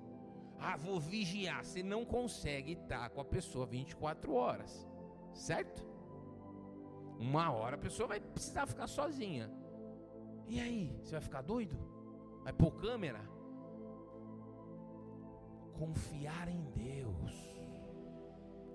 [0.59, 1.65] Ah, vou vigiar.
[1.65, 4.87] Você não consegue estar com a pessoa 24 horas,
[5.33, 5.83] certo?
[7.19, 9.51] Uma hora a pessoa vai precisar ficar sozinha.
[10.47, 11.79] E aí, você vai ficar doido?
[12.43, 13.23] Vai pôr câmera?
[15.79, 17.33] Confiar em Deus.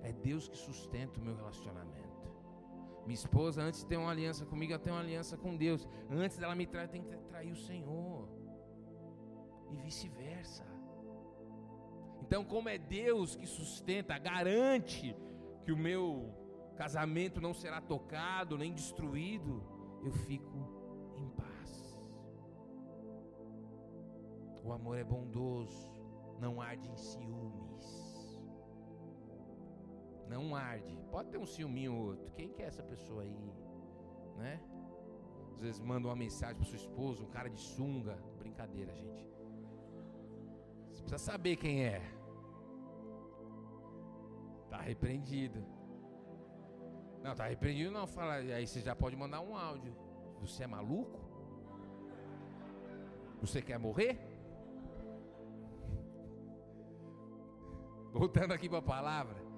[0.02, 2.09] É Deus que sustenta o meu relacionamento.
[3.06, 5.88] Minha esposa, antes de ter uma aliança comigo, ela tem uma aliança com Deus.
[6.10, 8.30] Antes dela me trair, tem que trair o Senhor.
[9.72, 10.66] E vice-versa.
[12.22, 15.16] Então, como é Deus que sustenta, garante
[15.64, 16.34] que o meu
[16.76, 19.64] casamento não será tocado nem destruído,
[20.04, 20.60] eu fico
[21.18, 22.04] em paz.
[24.64, 25.92] O amor é bondoso,
[26.40, 27.69] não arde em ciúmes.
[30.30, 30.96] Não arde.
[31.10, 32.32] Pode ter um ciúminho ou outro.
[32.34, 33.54] Quem que é essa pessoa aí?
[34.38, 34.62] Né?
[35.56, 38.16] Às vezes manda uma mensagem para sua esposa, um cara de sunga.
[38.38, 39.28] Brincadeira, gente.
[40.92, 42.02] Você precisa saber quem é.
[44.70, 45.66] Tá repreendido.
[47.24, 48.06] Não, tá repreendido não.
[48.06, 49.94] Fala, aí você já pode mandar um áudio.
[50.42, 51.20] Você é maluco?
[53.42, 54.20] Você quer morrer?
[58.14, 59.49] Voltando aqui para a palavra.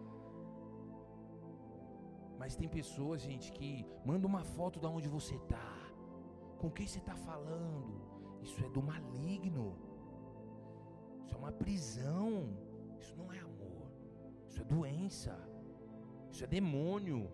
[2.42, 5.72] Mas tem pessoas, gente, que manda uma foto de onde você está.
[6.58, 8.02] Com quem você está falando.
[8.42, 9.78] Isso é do maligno.
[11.24, 12.58] Isso é uma prisão.
[13.00, 13.92] Isso não é amor.
[14.48, 15.38] Isso é doença.
[16.32, 17.30] Isso é demônio.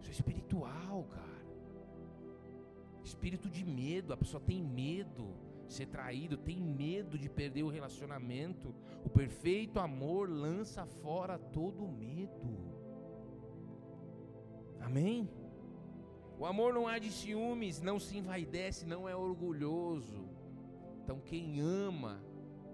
[0.00, 1.46] Isso é espiritual, cara.
[3.02, 4.12] Espírito de medo.
[4.12, 5.34] A pessoa tem medo
[5.66, 8.74] de ser traído, tem medo de perder o relacionamento.
[9.02, 12.73] O perfeito amor lança fora todo medo.
[14.84, 15.28] Amém?
[16.38, 20.28] O amor não há de ciúmes, não se envaidece, não é orgulhoso.
[21.02, 22.22] Então, quem ama,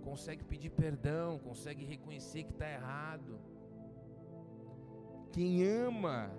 [0.03, 3.39] consegue pedir perdão, consegue reconhecer que está errado.
[5.31, 6.33] Quem ama,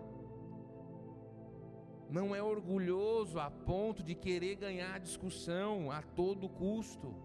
[2.09, 7.15] não é orgulhoso a ponto de querer ganhar a discussão a todo custo.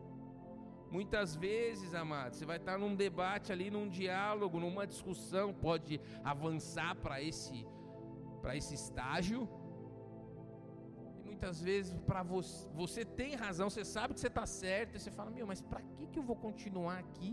[0.88, 6.94] Muitas vezes, amados, você vai estar num debate ali, num diálogo, numa discussão, pode avançar
[6.94, 7.66] para esse
[8.46, 9.40] para esse estágio.
[11.18, 15.00] E muitas vezes para você, você tem razão, você sabe que você está certo, e
[15.00, 17.32] você fala: "Meu, mas para que que eu vou continuar aqui?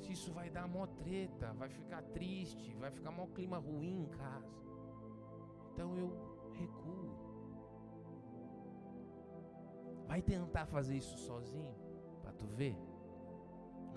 [0.00, 4.08] Se isso vai dar mó treta, vai ficar triste, vai ficar mó clima ruim em
[4.22, 4.56] casa".
[5.68, 6.08] Então eu
[6.62, 7.12] recuo.
[10.10, 11.74] Vai tentar fazer isso sozinho
[12.22, 12.76] para tu ver?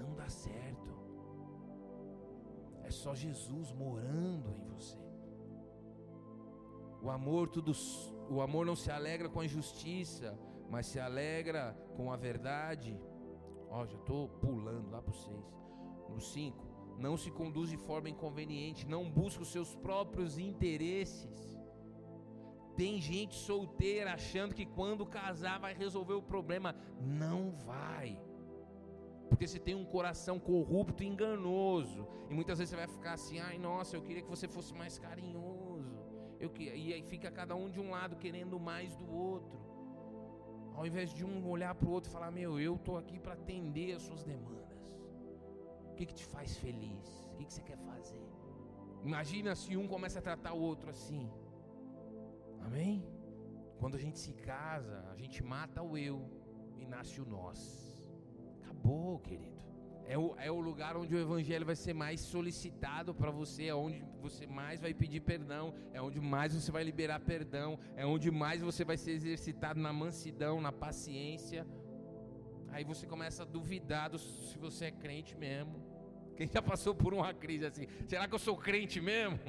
[0.03, 0.91] Não dá certo.
[2.83, 5.06] É só Jesus morando em você.
[7.07, 7.71] O amor tudo
[8.29, 10.37] o amor não se alegra com a injustiça,
[10.69, 12.99] mas se alegra com a verdade.
[13.69, 15.29] Ó, já estou pulando lá para o 6.
[16.09, 21.57] No 5, não se conduz de forma inconveniente, não busca os seus próprios interesses.
[22.75, 26.75] Tem gente solteira achando que quando casar vai resolver o problema.
[26.99, 28.21] Não vai.
[29.29, 32.05] Porque você tem um coração corrupto e enganoso.
[32.29, 34.99] E muitas vezes você vai ficar assim: ai, nossa, eu queria que você fosse mais
[34.99, 35.66] carinhoso.
[36.39, 36.51] Eu.
[36.57, 39.59] E aí fica cada um de um lado querendo mais do outro.
[40.75, 43.33] Ao invés de um olhar para o outro e falar: meu, eu estou aqui para
[43.33, 44.83] atender as suas demandas.
[45.91, 47.07] O que, que te faz feliz?
[47.31, 48.25] O que, que você quer fazer?
[49.03, 51.29] Imagina se um começa a tratar o outro assim.
[52.61, 53.03] Amém?
[53.79, 56.19] Quando a gente se casa, a gente mata o eu
[56.77, 57.59] e nasce o nós.
[58.61, 59.66] Acabou, querido.
[60.07, 63.75] É o, é o lugar onde o evangelho vai ser mais solicitado para você, é
[63.75, 68.31] onde você mais vai pedir perdão, é onde mais você vai liberar perdão, é onde
[68.31, 71.67] mais você vai ser exercitado na mansidão, na paciência.
[72.69, 75.75] Aí você começa a duvidar do, se você é crente mesmo.
[76.37, 77.87] Quem já passou por uma crise assim?
[78.07, 79.39] Será que eu sou crente mesmo?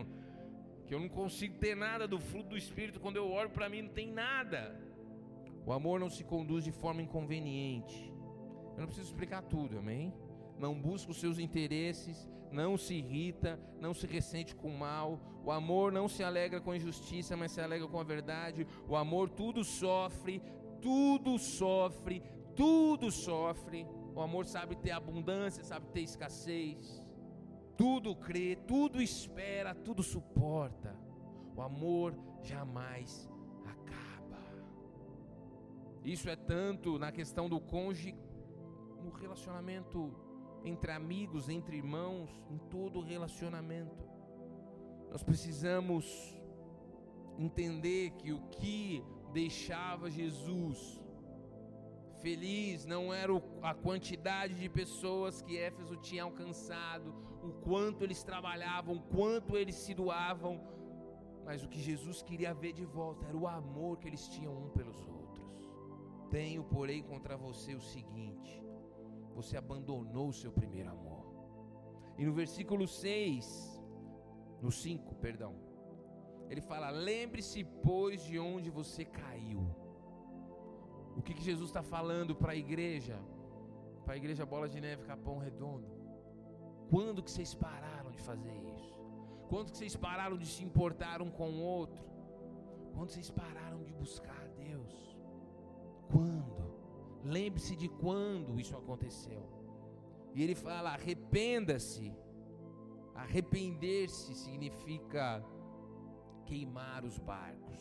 [0.88, 3.82] que eu não consigo ter nada do fruto do Espírito, quando eu olho para mim
[3.82, 4.74] não tem nada.
[5.66, 8.10] O amor não se conduz de forma inconveniente.
[8.74, 10.14] Eu não preciso explicar tudo, amém?
[10.58, 15.20] Não busca os seus interesses, não se irrita, não se ressente com o mal.
[15.44, 18.66] O amor não se alegra com a injustiça, mas se alegra com a verdade.
[18.88, 20.42] O amor tudo sofre,
[20.80, 22.22] tudo sofre,
[22.56, 23.86] tudo sofre.
[24.14, 27.02] O amor sabe ter abundância, sabe ter escassez
[27.78, 30.98] tudo crê, tudo espera, tudo suporta.
[31.56, 33.30] O amor jamais
[33.64, 34.42] acaba.
[36.04, 38.16] Isso é tanto na questão do cônjuge,
[39.00, 40.12] no relacionamento
[40.64, 44.04] entre amigos, entre irmãos, em todo relacionamento.
[45.10, 46.36] Nós precisamos
[47.38, 49.02] entender que o que
[49.32, 51.00] deixava Jesus
[52.20, 53.32] feliz, não era
[53.62, 59.76] a quantidade de pessoas que Éfeso tinha alcançado, o quanto eles trabalhavam, o quanto eles
[59.76, 60.60] se doavam,
[61.44, 64.68] mas o que Jesus queria ver de volta era o amor que eles tinham um
[64.70, 65.48] pelos outros.
[66.30, 68.62] Tenho, porém, contra você o seguinte:
[69.40, 71.24] você abandonou o seu primeiro amor.
[72.18, 73.80] E no versículo 6,
[74.60, 75.52] no 5, perdão,
[76.50, 79.62] ele fala: Lembre-se, pois, de onde você caiu.
[81.16, 83.16] O que, que Jesus está falando para a igreja?
[84.04, 85.90] Para a igreja Bola de Neve Capão Redondo.
[86.90, 88.94] Quando que vocês pararam de fazer isso?
[89.50, 92.02] Quando que vocês pararam de se importar um com o outro?
[92.94, 94.94] Quando vocês pararam de buscar Deus?
[96.12, 96.37] Quando?
[97.28, 99.42] Lembre-se de quando isso aconteceu.
[100.34, 102.12] E ele fala: arrependa-se.
[103.14, 105.44] Arrepender-se significa
[106.46, 107.78] queimar os barcos.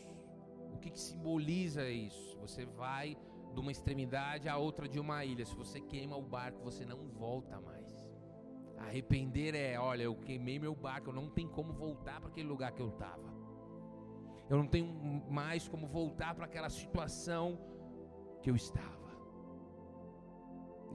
[0.74, 2.38] O que, que simboliza isso?
[2.40, 3.16] Você vai
[3.54, 5.46] de uma extremidade à outra de uma ilha.
[5.46, 7.88] Se você queima o barco, você não volta mais.
[8.78, 12.72] Arrepender é, olha, eu queimei meu barco, eu não tenho como voltar para aquele lugar
[12.74, 13.34] que eu estava.
[14.50, 14.88] Eu não tenho
[15.30, 17.60] mais como voltar para aquela situação
[18.42, 18.97] que eu estava.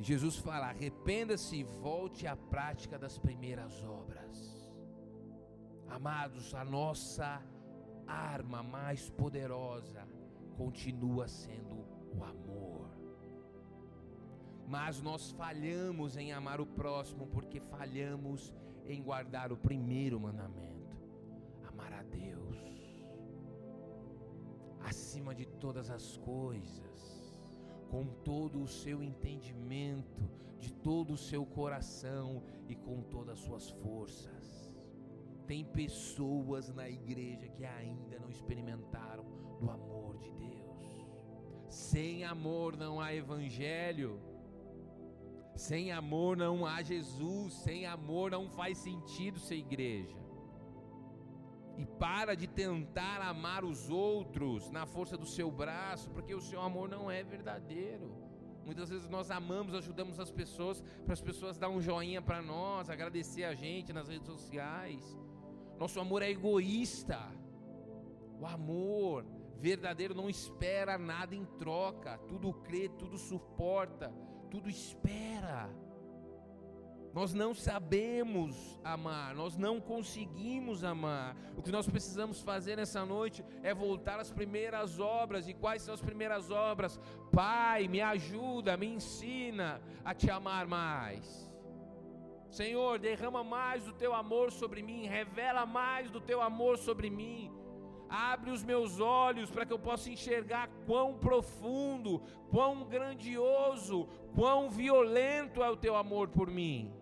[0.00, 4.70] Jesus fala: arrependa-se e volte à prática das primeiras obras.
[5.88, 7.42] Amados, a nossa
[8.06, 10.06] arma mais poderosa
[10.56, 11.84] continua sendo
[12.16, 12.90] o amor.
[14.66, 18.52] Mas nós falhamos em amar o próximo porque falhamos
[18.86, 20.96] em guardar o primeiro mandamento:
[21.68, 22.72] amar a Deus
[24.84, 27.11] acima de todas as coisas,
[27.92, 30.22] com todo o seu entendimento,
[30.58, 34.72] de todo o seu coração e com todas as suas forças.
[35.46, 39.26] Tem pessoas na igreja que ainda não experimentaram
[39.60, 41.06] do amor de Deus.
[41.68, 44.18] Sem amor não há evangelho.
[45.54, 47.52] Sem amor não há Jesus.
[47.52, 50.21] Sem amor não faz sentido ser igreja.
[51.82, 56.60] E para de tentar amar os outros na força do seu braço, porque o seu
[56.60, 58.14] amor não é verdadeiro.
[58.64, 62.88] Muitas vezes nós amamos, ajudamos as pessoas, para as pessoas dar um joinha para nós,
[62.88, 65.18] agradecer a gente nas redes sociais.
[65.76, 67.18] Nosso amor é egoísta.
[68.38, 69.26] O amor
[69.58, 72.16] verdadeiro não espera nada em troca.
[72.28, 74.14] Tudo crê, tudo suporta,
[74.52, 75.68] tudo espera.
[77.14, 81.36] Nós não sabemos amar, nós não conseguimos amar.
[81.56, 85.46] O que nós precisamos fazer nessa noite é voltar às primeiras obras.
[85.46, 86.98] E quais são as primeiras obras?
[87.30, 91.52] Pai, me ajuda, me ensina a te amar mais.
[92.48, 97.50] Senhor, derrama mais do teu amor sobre mim, revela mais do teu amor sobre mim.
[98.08, 105.62] Abre os meus olhos para que eu possa enxergar quão profundo, quão grandioso, quão violento
[105.62, 107.01] é o teu amor por mim.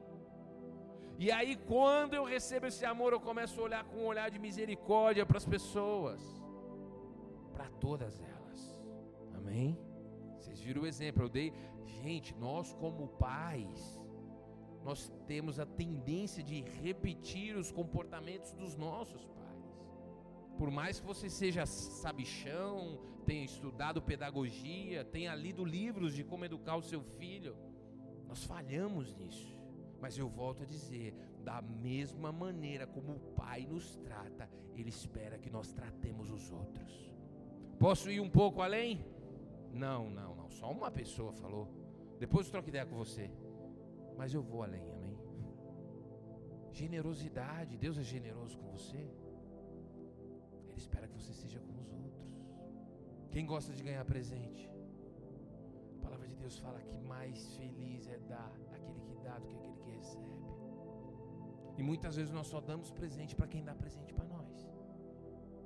[1.24, 4.38] E aí, quando eu recebo esse amor, eu começo a olhar com um olhar de
[4.38, 6.18] misericórdia para as pessoas,
[7.52, 8.60] para todas elas.
[9.34, 9.78] Amém?
[10.38, 11.24] Vocês viram o exemplo?
[11.24, 11.52] Eu dei,
[11.84, 14.00] gente, nós como pais,
[14.82, 19.76] nós temos a tendência de repetir os comportamentos dos nossos pais.
[20.56, 26.76] Por mais que você seja sabichão, tenha estudado pedagogia, tenha lido livros de como educar
[26.76, 27.54] o seu filho,
[28.26, 29.59] nós falhamos nisso.
[30.00, 35.38] Mas eu volto a dizer, da mesma maneira como o pai nos trata, ele espera
[35.38, 37.10] que nós tratemos os outros.
[37.78, 39.04] Posso ir um pouco além?
[39.72, 40.50] Não, não, não.
[40.50, 41.68] Só uma pessoa falou.
[42.18, 43.30] Depois eu troco ideia com você
[44.20, 45.18] mas eu vou além, amém?
[46.72, 48.98] Generosidade, Deus é generoso com você.
[50.68, 52.28] Ele espera que você seja com os outros.
[53.30, 54.70] Quem gosta de ganhar presente?
[55.96, 59.56] A palavra de Deus fala que mais feliz é dar aquele que dá do que
[59.56, 59.69] aquele.
[61.80, 64.50] E muitas vezes nós só damos presente para quem dá presente para nós.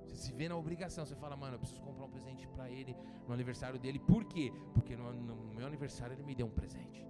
[0.05, 2.97] Você se vê na obrigação, você fala, mano, eu preciso comprar um presente para ele
[3.27, 3.99] no aniversário dele.
[3.99, 4.53] Por quê?
[4.75, 7.05] Porque no, no meu aniversário ele me deu um presente.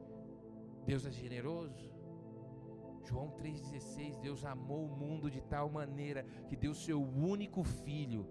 [0.87, 1.93] Deus é generoso.
[3.05, 7.03] João 3,16: Deus amou o mundo de tal maneira que deu seu
[7.35, 8.27] único filho,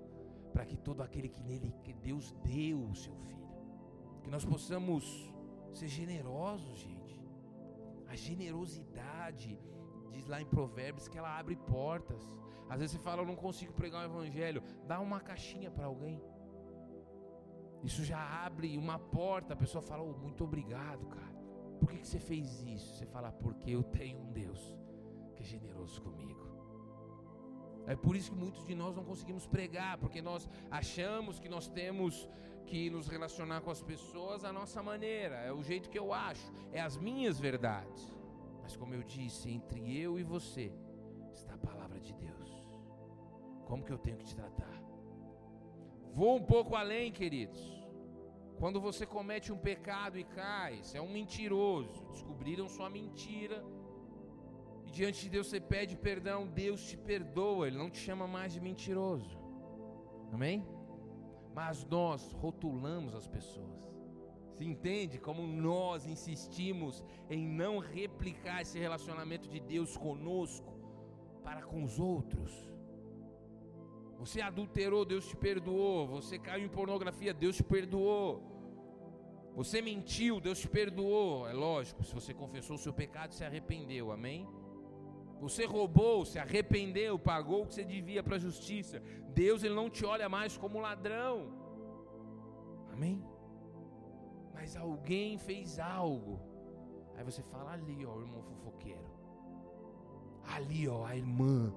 [0.51, 3.47] para que todo aquele que nele, que Deus deu o seu filho,
[4.23, 5.31] que nós possamos
[5.71, 7.21] ser generosos, gente.
[8.07, 9.59] A generosidade,
[10.15, 12.21] diz lá em Provérbios, que ela abre portas.
[12.69, 16.21] Às vezes você fala, eu não consigo pregar o evangelho, dá uma caixinha para alguém.
[17.83, 21.33] Isso já abre uma porta, a pessoa fala, oh, muito obrigado, cara.
[21.79, 22.95] Por que, que você fez isso?
[22.95, 24.61] Você fala, porque eu tenho um Deus
[25.35, 26.43] que é generoso comigo.
[27.85, 31.67] É por isso que muitos de nós não conseguimos pregar, porque nós achamos que nós
[31.67, 32.29] temos
[32.65, 36.49] que nos relacionar com as pessoas à nossa maneira, é o jeito que eu acho,
[36.71, 38.01] é as minhas verdades.
[38.63, 40.71] Mas como eu disse, entre eu e você
[41.31, 42.51] está a palavra de Deus.
[43.65, 44.81] Como que eu tenho que te tratar?
[46.11, 47.61] Vou um pouco além, queridos.
[48.59, 53.63] Quando você comete um pecado e cai, você é um mentiroso, descobriram sua mentira,
[54.85, 58.53] e diante de Deus você pede perdão, Deus te perdoa, Ele não te chama mais
[58.53, 59.37] de mentiroso.
[60.31, 60.65] Amém?
[61.53, 63.92] Mas nós rotulamos as pessoas.
[64.53, 70.73] Se entende como nós insistimos em não replicar esse relacionamento de Deus conosco
[71.43, 72.51] para com os outros?
[74.19, 76.07] Você adulterou, Deus te perdoou.
[76.07, 78.53] Você caiu em pornografia, Deus te perdoou.
[79.55, 81.47] Você mentiu, Deus te perdoou.
[81.47, 84.47] É lógico, se você confessou o seu pecado, se arrependeu, amém?
[85.41, 89.01] Você roubou, se arrependeu, pagou o que você devia para a justiça.
[89.33, 91.51] Deus ele não te olha mais como ladrão.
[92.93, 93.21] Amém?
[94.53, 96.39] Mas alguém fez algo.
[97.15, 99.11] Aí você fala ali, ó, o irmão fofoqueiro.
[100.55, 101.73] Ali, ó, a irmã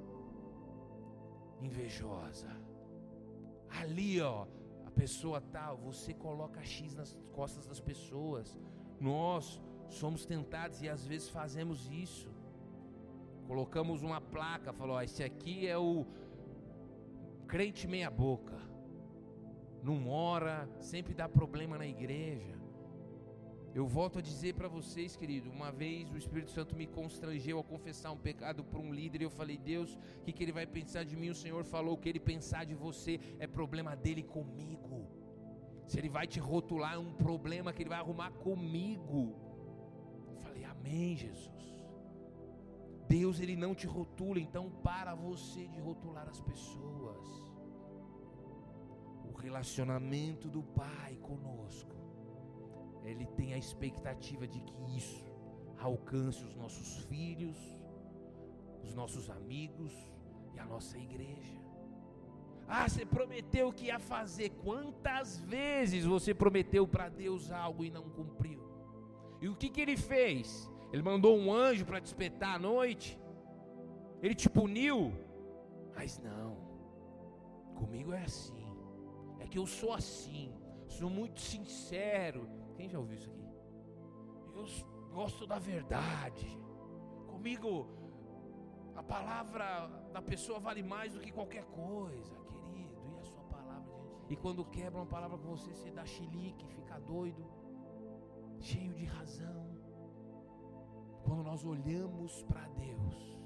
[1.61, 2.51] invejosa.
[3.69, 4.47] Ali, ó,
[4.97, 8.59] pessoa tal, você coloca X nas costas das pessoas.
[8.99, 9.61] Nós
[9.91, 12.31] somos tentados e às vezes fazemos isso.
[13.47, 16.07] Colocamos uma placa, falou: esse aqui é o
[17.47, 18.57] crente meia boca.
[19.83, 22.57] Não mora, sempre dá problema na igreja.
[23.79, 27.65] Eu volto a dizer para vocês, querido, uma vez o Espírito Santo me constrangeu a
[27.73, 30.67] confessar um pecado para um líder e eu falei: "Deus, o que, que ele vai
[30.77, 34.23] pensar de mim?" O Senhor falou: "O que ele pensar de você é problema dele
[34.23, 35.01] comigo.
[35.87, 39.21] Se ele vai te rotular é um problema que ele vai arrumar comigo."
[40.31, 41.67] Eu falei: "Amém, Jesus."
[43.07, 47.29] Deus ele não te rotula, então para você de rotular as pessoas.
[49.31, 52.06] O relacionamento do Pai conosco
[53.07, 55.25] ele tem a expectativa de que isso
[55.79, 57.57] alcance os nossos filhos,
[58.83, 59.93] os nossos amigos
[60.55, 61.57] e a nossa igreja.
[62.69, 64.51] Ah, você prometeu que ia fazer.
[64.51, 68.61] Quantas vezes você prometeu para Deus algo e não cumpriu?
[69.41, 70.69] E o que, que ele fez?
[70.93, 73.19] Ele mandou um anjo para te espetar à noite?
[74.23, 75.13] Ele te puniu?
[75.95, 76.57] Mas não,
[77.75, 78.67] comigo é assim.
[79.39, 80.53] É que eu sou assim,
[80.89, 83.47] sou muito sincero, quem já ouviu isso aqui?
[84.55, 84.65] Eu
[85.13, 86.47] gosto da verdade.
[87.27, 87.87] Comigo,
[88.95, 93.01] a palavra da pessoa vale mais do que qualquer coisa, querido.
[93.11, 94.33] E a sua palavra, gente?
[94.33, 97.45] E quando quebra uma palavra com você, você dá chilique, fica doido,
[98.61, 99.67] cheio de razão.
[101.25, 103.39] Quando nós olhamos para Deus,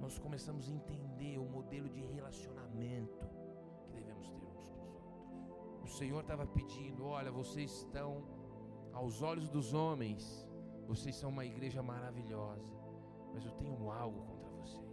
[0.00, 3.37] nós começamos a entender o modelo de relacionamento
[5.88, 8.22] o Senhor estava pedindo: olha, vocês estão,
[8.92, 10.46] aos olhos dos homens,
[10.86, 12.70] vocês são uma igreja maravilhosa,
[13.32, 14.86] mas eu tenho algo contra vocês.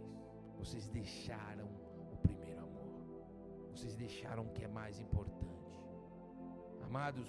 [0.58, 1.68] Vocês deixaram
[2.14, 2.94] o primeiro amor,
[3.72, 5.76] vocês deixaram o que é mais importante.
[6.82, 7.28] Amados,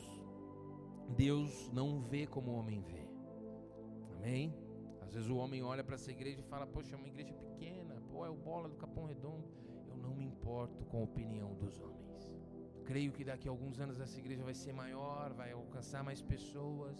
[1.25, 3.05] Deus não vê como o homem vê,
[4.15, 4.55] amém?
[5.01, 8.01] Às vezes o homem olha para essa igreja e fala: Poxa, é uma igreja pequena,
[8.09, 9.45] pô, é o bola do Capão Redondo.
[9.89, 12.06] Eu não me importo com a opinião dos homens.
[12.89, 16.97] Creio que daqui a alguns anos essa igreja vai ser maior, vai alcançar mais pessoas,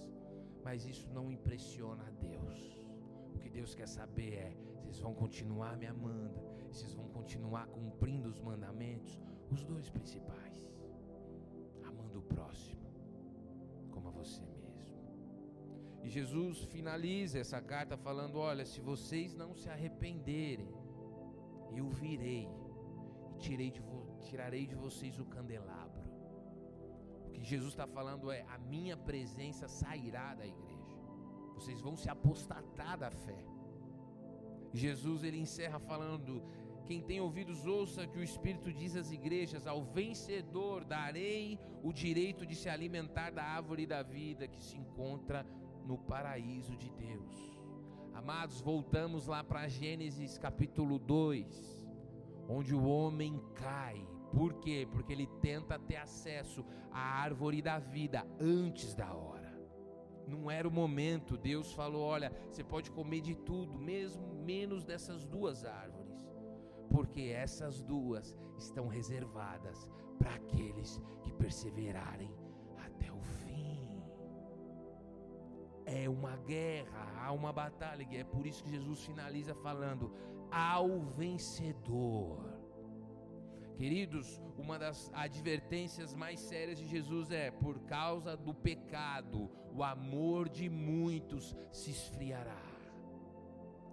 [0.65, 2.59] mas isso não impressiona a Deus.
[3.33, 4.49] O que Deus quer saber é:
[4.81, 6.39] vocês vão continuar me amando,
[6.71, 9.13] vocês vão continuar cumprindo os mandamentos,
[9.49, 10.57] os dois principais,
[11.89, 12.85] amando o próximo
[13.89, 14.97] como a você mesmo.
[16.03, 20.69] E Jesus finaliza essa carta falando: olha, se vocês não se arrependerem,
[21.79, 22.49] eu virei
[23.31, 23.81] e tirei de
[24.17, 26.03] tirarei de vocês o candelabro.
[27.27, 30.97] O que Jesus está falando é: a minha presença sairá da igreja.
[31.53, 33.43] Vocês vão se apostatar da fé.
[34.73, 36.43] Jesus ele encerra falando:
[36.85, 42.45] quem tem ouvidos, ouça que o Espírito diz às igrejas: ao vencedor darei o direito
[42.45, 45.45] de se alimentar da árvore da vida que se encontra
[45.85, 47.57] no paraíso de Deus.
[48.13, 51.86] Amados, voltamos lá para Gênesis capítulo 2,
[52.47, 54.87] onde o homem cai por quê?
[54.91, 59.47] Porque ele tenta ter acesso à árvore da vida antes da hora.
[60.27, 61.37] Não era o momento.
[61.37, 66.27] Deus falou: olha, você pode comer de tudo, mesmo menos dessas duas árvores,
[66.89, 69.89] porque essas duas estão reservadas
[70.19, 72.33] para aqueles que perseverarem
[72.85, 74.03] até o fim.
[75.85, 80.11] é uma guerra, há uma batalha, é por isso que Jesus finaliza falando:
[80.51, 82.57] ao vencedor.
[83.75, 90.49] Queridos, uma das advertências mais sérias de Jesus é: por causa do pecado, o amor
[90.49, 92.63] de muitos se esfriará.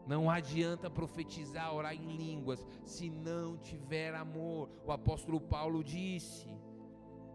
[0.06, 4.70] Não adianta profetizar, orar em línguas, se não tiver amor.
[4.86, 6.48] O apóstolo Paulo disse: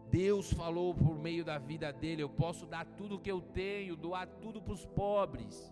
[0.10, 4.28] Deus falou por meio da vida dele: Eu posso dar tudo que eu tenho, doar
[4.28, 5.72] tudo para os pobres.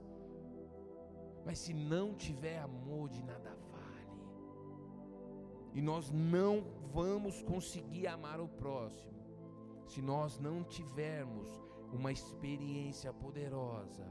[1.47, 4.11] Mas se não tiver amor, de nada vale.
[5.73, 9.17] E nós não vamos conseguir amar o próximo
[9.87, 11.47] se nós não tivermos
[11.93, 14.05] uma experiência poderosa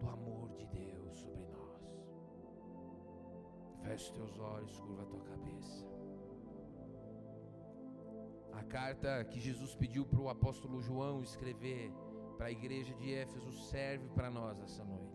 [0.00, 1.84] do amor de Deus sobre nós.
[3.84, 5.86] Feche teus olhos, curva a tua cabeça.
[8.54, 11.92] A carta que Jesus pediu para o apóstolo João escrever
[12.36, 15.07] para a igreja de Éfeso serve para nós essa noite.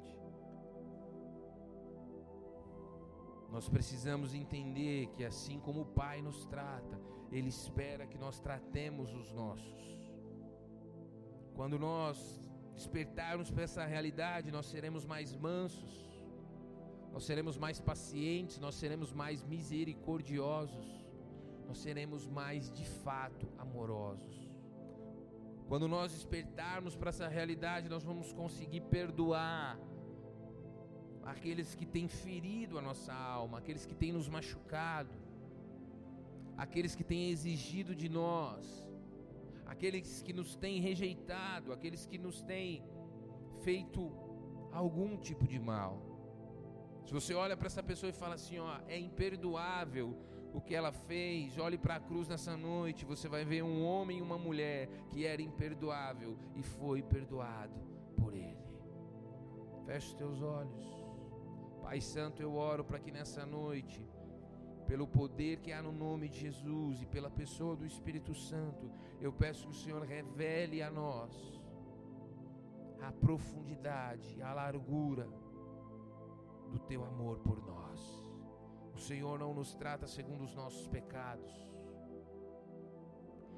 [3.54, 7.00] Nós precisamos entender que assim como o Pai nos trata,
[7.32, 9.80] Ele espera que nós tratemos os nossos.
[11.58, 12.18] Quando nós
[12.74, 15.94] despertarmos para essa realidade, nós seremos mais mansos,
[17.14, 21.04] nós seremos mais pacientes, nós seremos mais misericordiosos
[21.74, 24.48] nós seremos mais de fato amorosos.
[25.68, 29.80] Quando nós despertarmos para essa realidade, nós vamos conseguir perdoar
[31.26, 35.16] aqueles que têm ferido a nossa alma, aqueles que têm nos machucado,
[36.58, 38.88] aqueles que têm exigido de nós,
[39.66, 42.84] aqueles que nos têm rejeitado, aqueles que nos têm
[43.62, 44.12] feito
[44.72, 46.02] algum tipo de mal.
[47.06, 50.16] Se você olha para essa pessoa e fala assim, ó, é imperdoável
[50.54, 51.58] o que ela fez.
[51.58, 55.26] Olhe para a cruz nessa noite, você vai ver um homem e uma mulher que
[55.26, 57.80] era imperdoável e foi perdoado
[58.16, 58.64] por ele.
[59.86, 61.03] Feche os teus olhos.
[61.84, 64.02] Pai Santo, eu oro para que nessa noite,
[64.88, 69.32] pelo poder que há no nome de Jesus e pela pessoa do Espírito Santo, eu
[69.34, 71.62] peço que o Senhor revele a nós
[73.02, 75.28] a profundidade, a largura
[76.72, 78.00] do teu amor por nós.
[78.96, 81.52] O Senhor não nos trata segundo os nossos pecados.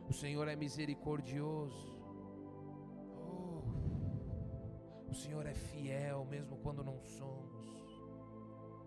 [0.10, 1.96] O Senhor é misericordioso.
[3.24, 3.62] Oh,
[5.12, 7.55] o Senhor é fiel mesmo quando não somos.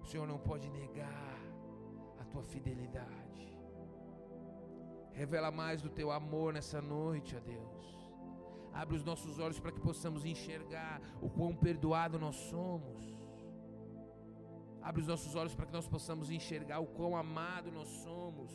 [0.08, 1.38] O Senhor não pode negar
[2.18, 3.46] a tua fidelidade.
[5.12, 7.84] Revela mais do teu amor nessa noite, ó Deus.
[8.72, 13.18] Abre os nossos olhos para que possamos enxergar o quão perdoado nós somos
[14.88, 18.50] Abre os nossos olhos para que nós possamos enxergar o quão amado nós somos.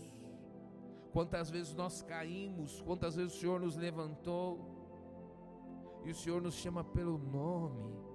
[1.11, 4.49] Quantas vezes nós caímos, quantas vezes o Senhor nos levantou.
[6.03, 8.12] E o Senhor nos chama pelo nome.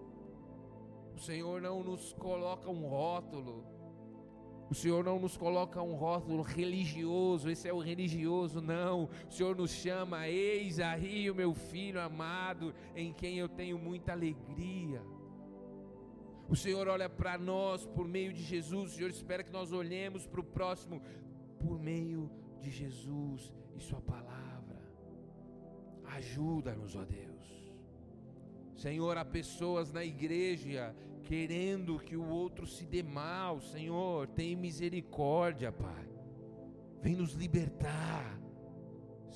[1.18, 3.66] O Senhor não nos coloca um rótulo.
[4.70, 9.08] O Senhor não nos coloca um rótulo religioso, esse é o religioso, não.
[9.28, 14.12] O Senhor nos chama, eis aí o meu filho amado, em quem eu tenho muita
[14.12, 15.02] alegria.
[16.48, 18.92] O Senhor olha para nós por meio de Jesus.
[18.92, 21.02] O Senhor espera que nós olhemos para o próximo
[21.58, 24.80] por meio de Jesus e Sua palavra.
[26.04, 27.28] Ajuda-nos, ó Deus.
[28.76, 30.94] Senhor, há pessoas na igreja
[31.28, 33.60] querendo que o outro se dê mal.
[33.60, 36.06] Senhor, tem misericórdia, Pai.
[37.02, 38.26] Vem nos libertar.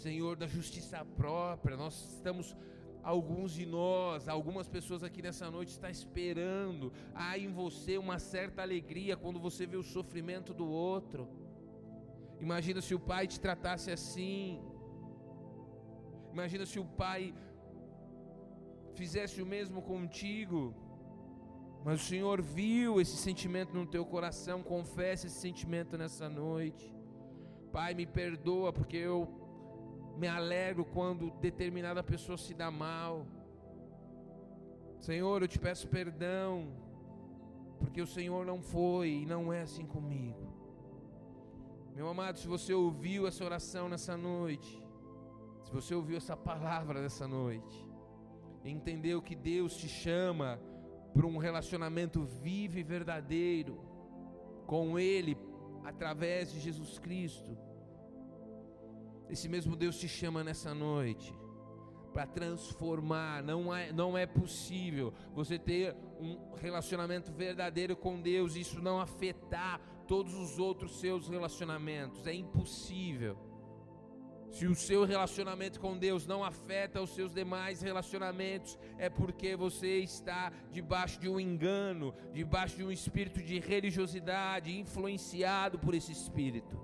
[0.04, 1.76] Senhor, da justiça própria.
[1.76, 2.56] Nós estamos
[3.02, 6.92] alguns de nós, algumas pessoas aqui nessa noite está esperando.
[7.14, 11.28] Há em você uma certa alegria quando você vê o sofrimento do outro.
[12.40, 14.62] Imagina se o pai te tratasse assim.
[16.32, 17.34] Imagina se o pai
[18.94, 20.60] fizesse o mesmo contigo.
[21.84, 26.94] Mas o Senhor viu esse sentimento no teu coração, confessa esse sentimento nessa noite.
[27.72, 29.28] Pai, me perdoa porque eu
[30.16, 33.26] me alegro quando determinada pessoa se dá mal.
[35.00, 36.68] Senhor, eu te peço perdão,
[37.80, 40.52] porque o Senhor não foi e não é assim comigo.
[41.96, 44.80] Meu amado, se você ouviu essa oração nessa noite,
[45.64, 47.86] se você ouviu essa palavra nessa noite,
[48.64, 50.60] entendeu que Deus te chama
[51.12, 53.80] para um relacionamento vivo e verdadeiro
[54.66, 55.36] com Ele
[55.84, 57.56] através de Jesus Cristo
[59.32, 61.34] esse mesmo Deus te chama nessa noite
[62.12, 63.42] para transformar.
[63.42, 69.00] Não é, não é possível você ter um relacionamento verdadeiro com Deus e isso não
[69.00, 72.26] afetar todos os outros seus relacionamentos.
[72.26, 73.38] É impossível.
[74.52, 80.00] Se o seu relacionamento com Deus não afeta os seus demais relacionamentos, é porque você
[80.00, 86.78] está debaixo de um engano, debaixo de um espírito de religiosidade, influenciado por esse espírito.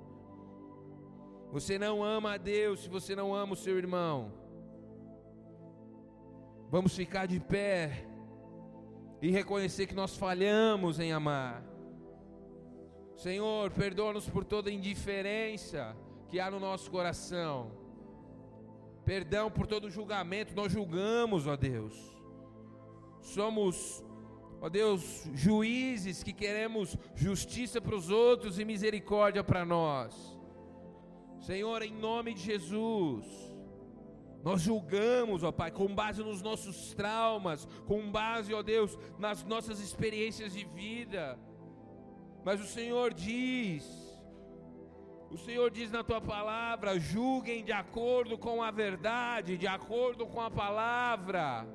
[1.53, 4.33] Você não ama a Deus se você não ama o seu irmão.
[6.71, 8.07] Vamos ficar de pé
[9.21, 11.63] e reconhecer que nós falhamos em amar.
[13.15, 15.95] Senhor, perdoa-nos por toda indiferença
[16.29, 17.71] que há no nosso coração.
[19.05, 21.95] Perdão por todo julgamento, nós julgamos, ó Deus.
[23.21, 24.05] Somos,
[24.61, 30.39] ó Deus, juízes que queremos justiça para os outros e misericórdia para nós.
[31.41, 33.25] Senhor, em nome de Jesus,
[34.43, 39.81] nós julgamos, ó Pai, com base nos nossos traumas, com base, ó Deus, nas nossas
[39.81, 41.39] experiências de vida.
[42.45, 44.08] Mas o Senhor diz,
[45.31, 50.41] o Senhor diz na tua palavra: julguem de acordo com a verdade, de acordo com
[50.41, 51.67] a palavra.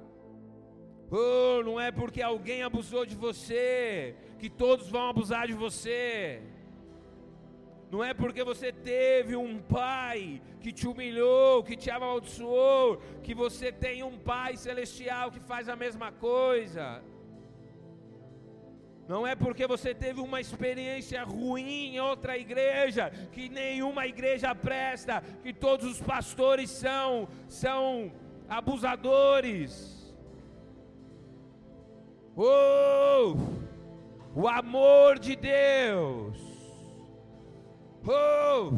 [1.12, 6.42] Oh, não é porque alguém abusou de você que todos vão abusar de você.
[7.92, 13.72] Não é porque você teve um pai que te humilhou, que te amaldiçoou, que você
[13.72, 17.04] tem um pai celestial que faz a mesma coisa.
[19.08, 25.22] Não é porque você teve uma experiência ruim em outra igreja, que nenhuma igreja presta,
[25.42, 28.12] que todos os pastores são são
[28.48, 30.16] abusadores.
[32.36, 33.36] Oh!
[34.36, 36.38] O amor de Deus.
[38.08, 38.72] Oh!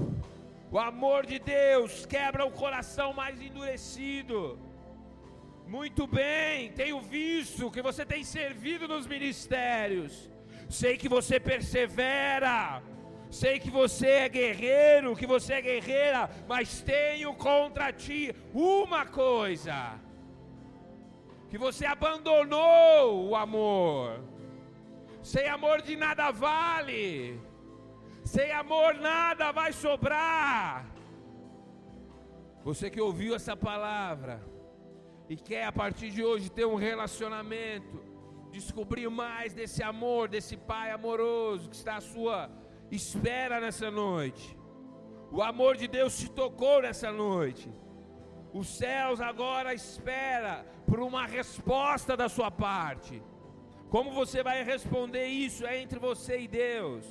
[0.71, 4.59] O amor de Deus quebra o coração mais endurecido.
[5.67, 10.31] Muito bem, tenho visto que você tem servido nos ministérios.
[10.69, 12.81] Sei que você persevera.
[13.29, 19.99] Sei que você é guerreiro, que você é guerreira, mas tenho contra ti uma coisa:
[21.49, 24.23] que você abandonou o amor.
[25.21, 27.41] Sem amor de nada vale.
[28.23, 30.85] Sem amor nada vai sobrar.
[32.63, 34.41] Você que ouviu essa palavra,
[35.29, 38.01] e quer a partir de hoje ter um relacionamento,
[38.51, 42.49] descobrir mais desse amor, desse Pai amoroso que está à sua
[42.91, 44.57] espera nessa noite.
[45.31, 47.69] O amor de Deus te tocou nessa noite.
[48.53, 53.21] Os céus agora espera por uma resposta da sua parte.
[53.89, 57.05] Como você vai responder isso é entre você e Deus.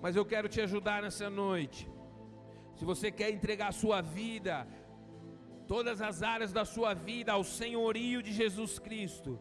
[0.00, 1.90] Mas eu quero te ajudar nessa noite.
[2.76, 4.66] Se você quer entregar a sua vida
[5.70, 9.38] todas as áreas da sua vida ao senhorio de Jesus Cristo,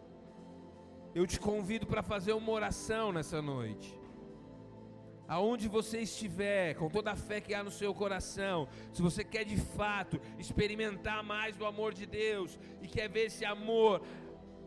[1.15, 3.99] eu te convido para fazer uma oração nessa noite.
[5.27, 9.43] Aonde você estiver, com toda a fé que há no seu coração, se você quer
[9.43, 14.03] de fato experimentar mais do amor de Deus e quer ver esse amor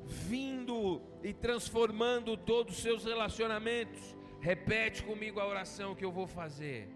[0.04, 6.88] vindo e transformando todos os seus relacionamentos, repete comigo a oração que eu vou fazer.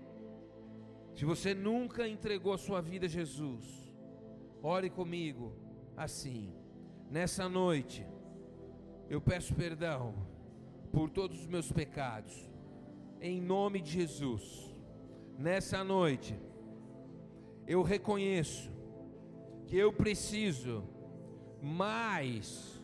[1.15, 3.86] Se você nunca entregou a sua vida a Jesus,
[4.69, 5.53] Ore comigo
[5.97, 6.53] assim.
[7.09, 8.05] Nessa noite,
[9.09, 10.13] eu peço perdão
[10.91, 12.35] por todos os meus pecados,
[13.21, 14.75] em nome de Jesus.
[15.39, 16.37] Nessa noite,
[17.65, 18.69] eu reconheço
[19.69, 20.83] que eu preciso
[21.63, 22.83] mais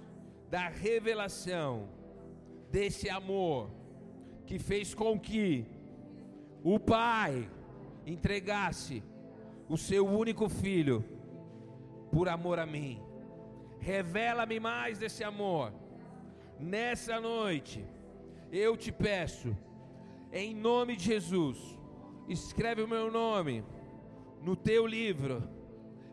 [0.48, 1.88] da revelação
[2.70, 3.72] desse amor
[4.46, 5.66] que fez com que
[6.62, 7.50] o Pai
[8.06, 9.02] entregasse
[9.68, 11.11] o seu único filho
[12.12, 13.02] por amor a mim.
[13.80, 15.72] Revela-me mais desse amor.
[16.60, 17.84] Nessa noite,
[18.52, 19.56] eu te peço,
[20.32, 21.58] em nome de Jesus,
[22.28, 23.64] escreve o meu nome
[24.40, 25.42] no teu livro,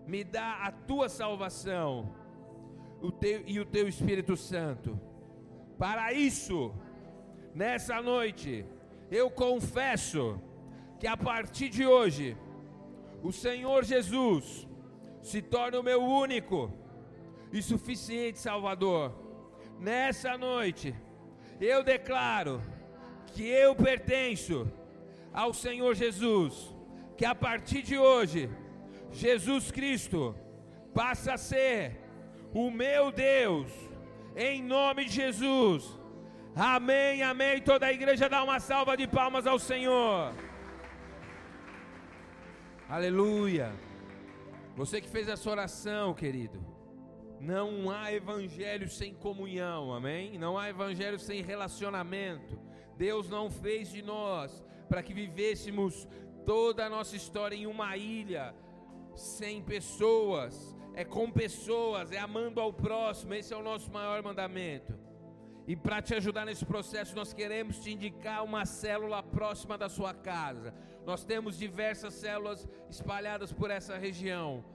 [0.07, 2.15] me dá a tua salvação
[3.01, 4.99] o teu, e o teu Espírito Santo.
[5.77, 6.73] Para isso,
[7.53, 8.65] nessa noite,
[9.09, 10.39] eu confesso
[10.99, 12.37] que a partir de hoje,
[13.23, 14.67] o Senhor Jesus
[15.21, 16.71] se torna o meu único
[17.51, 19.13] e suficiente Salvador.
[19.79, 20.95] Nessa noite,
[21.59, 22.61] eu declaro
[23.27, 24.67] que eu pertenço
[25.33, 26.75] ao Senhor Jesus,
[27.17, 28.49] que a partir de hoje,
[29.11, 30.35] Jesus Cristo
[30.93, 31.99] passa a ser
[32.53, 33.71] o meu Deus,
[34.35, 35.97] em nome de Jesus.
[36.55, 37.61] Amém, amém.
[37.61, 40.33] Toda a igreja dá uma salva de palmas ao Senhor.
[42.89, 43.71] Aleluia.
[44.79, 46.65] Você que fez essa oração, querido.
[47.37, 50.37] Não há evangelho sem comunhão, amém?
[50.37, 52.57] Não há evangelho sem relacionamento.
[52.95, 56.07] Deus não fez de nós para que vivêssemos
[56.45, 58.55] toda a nossa história em uma ilha,
[59.17, 63.33] sem pessoas, é com pessoas, é amando ao próximo.
[63.33, 64.97] Esse é o nosso maior mandamento.
[65.69, 70.15] E para te ajudar nesse processo, nós queremos te indicar uma célula próxima da sua
[70.15, 70.73] casa.
[71.05, 74.65] Nós temos diversas células espalhadas por essa região.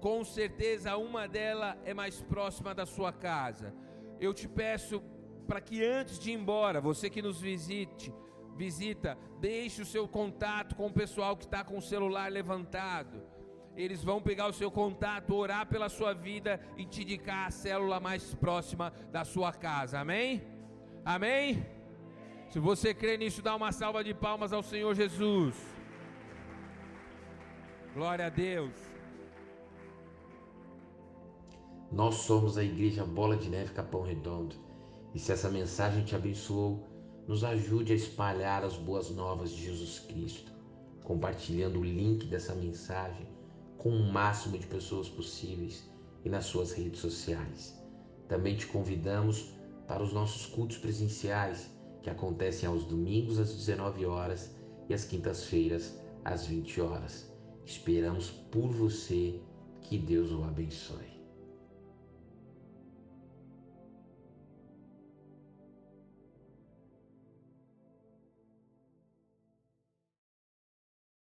[0.00, 3.74] Com certeza, uma delas é mais próxima da sua casa.
[4.18, 5.02] Eu te peço
[5.46, 8.10] para que antes de ir embora, você que nos visite,
[8.56, 13.22] visita, deixe o seu contato com o pessoal que está com o celular levantado.
[13.78, 18.00] Eles vão pegar o seu contato, orar pela sua vida e te indicar a célula
[18.00, 20.00] mais próxima da sua casa.
[20.00, 20.42] Amém?
[21.04, 21.64] Amém?
[22.50, 25.54] Se você crê nisso, dá uma salva de palmas ao Senhor Jesus.
[27.94, 28.74] Glória a Deus.
[31.92, 34.56] Nós somos a Igreja Bola de Neve Capão Redondo.
[35.14, 36.84] E se essa mensagem te abençoou,
[37.28, 40.52] nos ajude a espalhar as boas novas de Jesus Cristo,
[41.04, 43.37] compartilhando o link dessa mensagem
[43.78, 45.88] com o máximo de pessoas possíveis
[46.24, 47.80] e nas suas redes sociais.
[48.28, 49.54] Também te convidamos
[49.86, 51.70] para os nossos cultos presenciais,
[52.02, 54.54] que acontecem aos domingos às 19 horas
[54.88, 57.32] e às quintas-feiras às 20 horas.
[57.64, 59.40] Esperamos por você.
[59.80, 61.07] Que Deus o abençoe.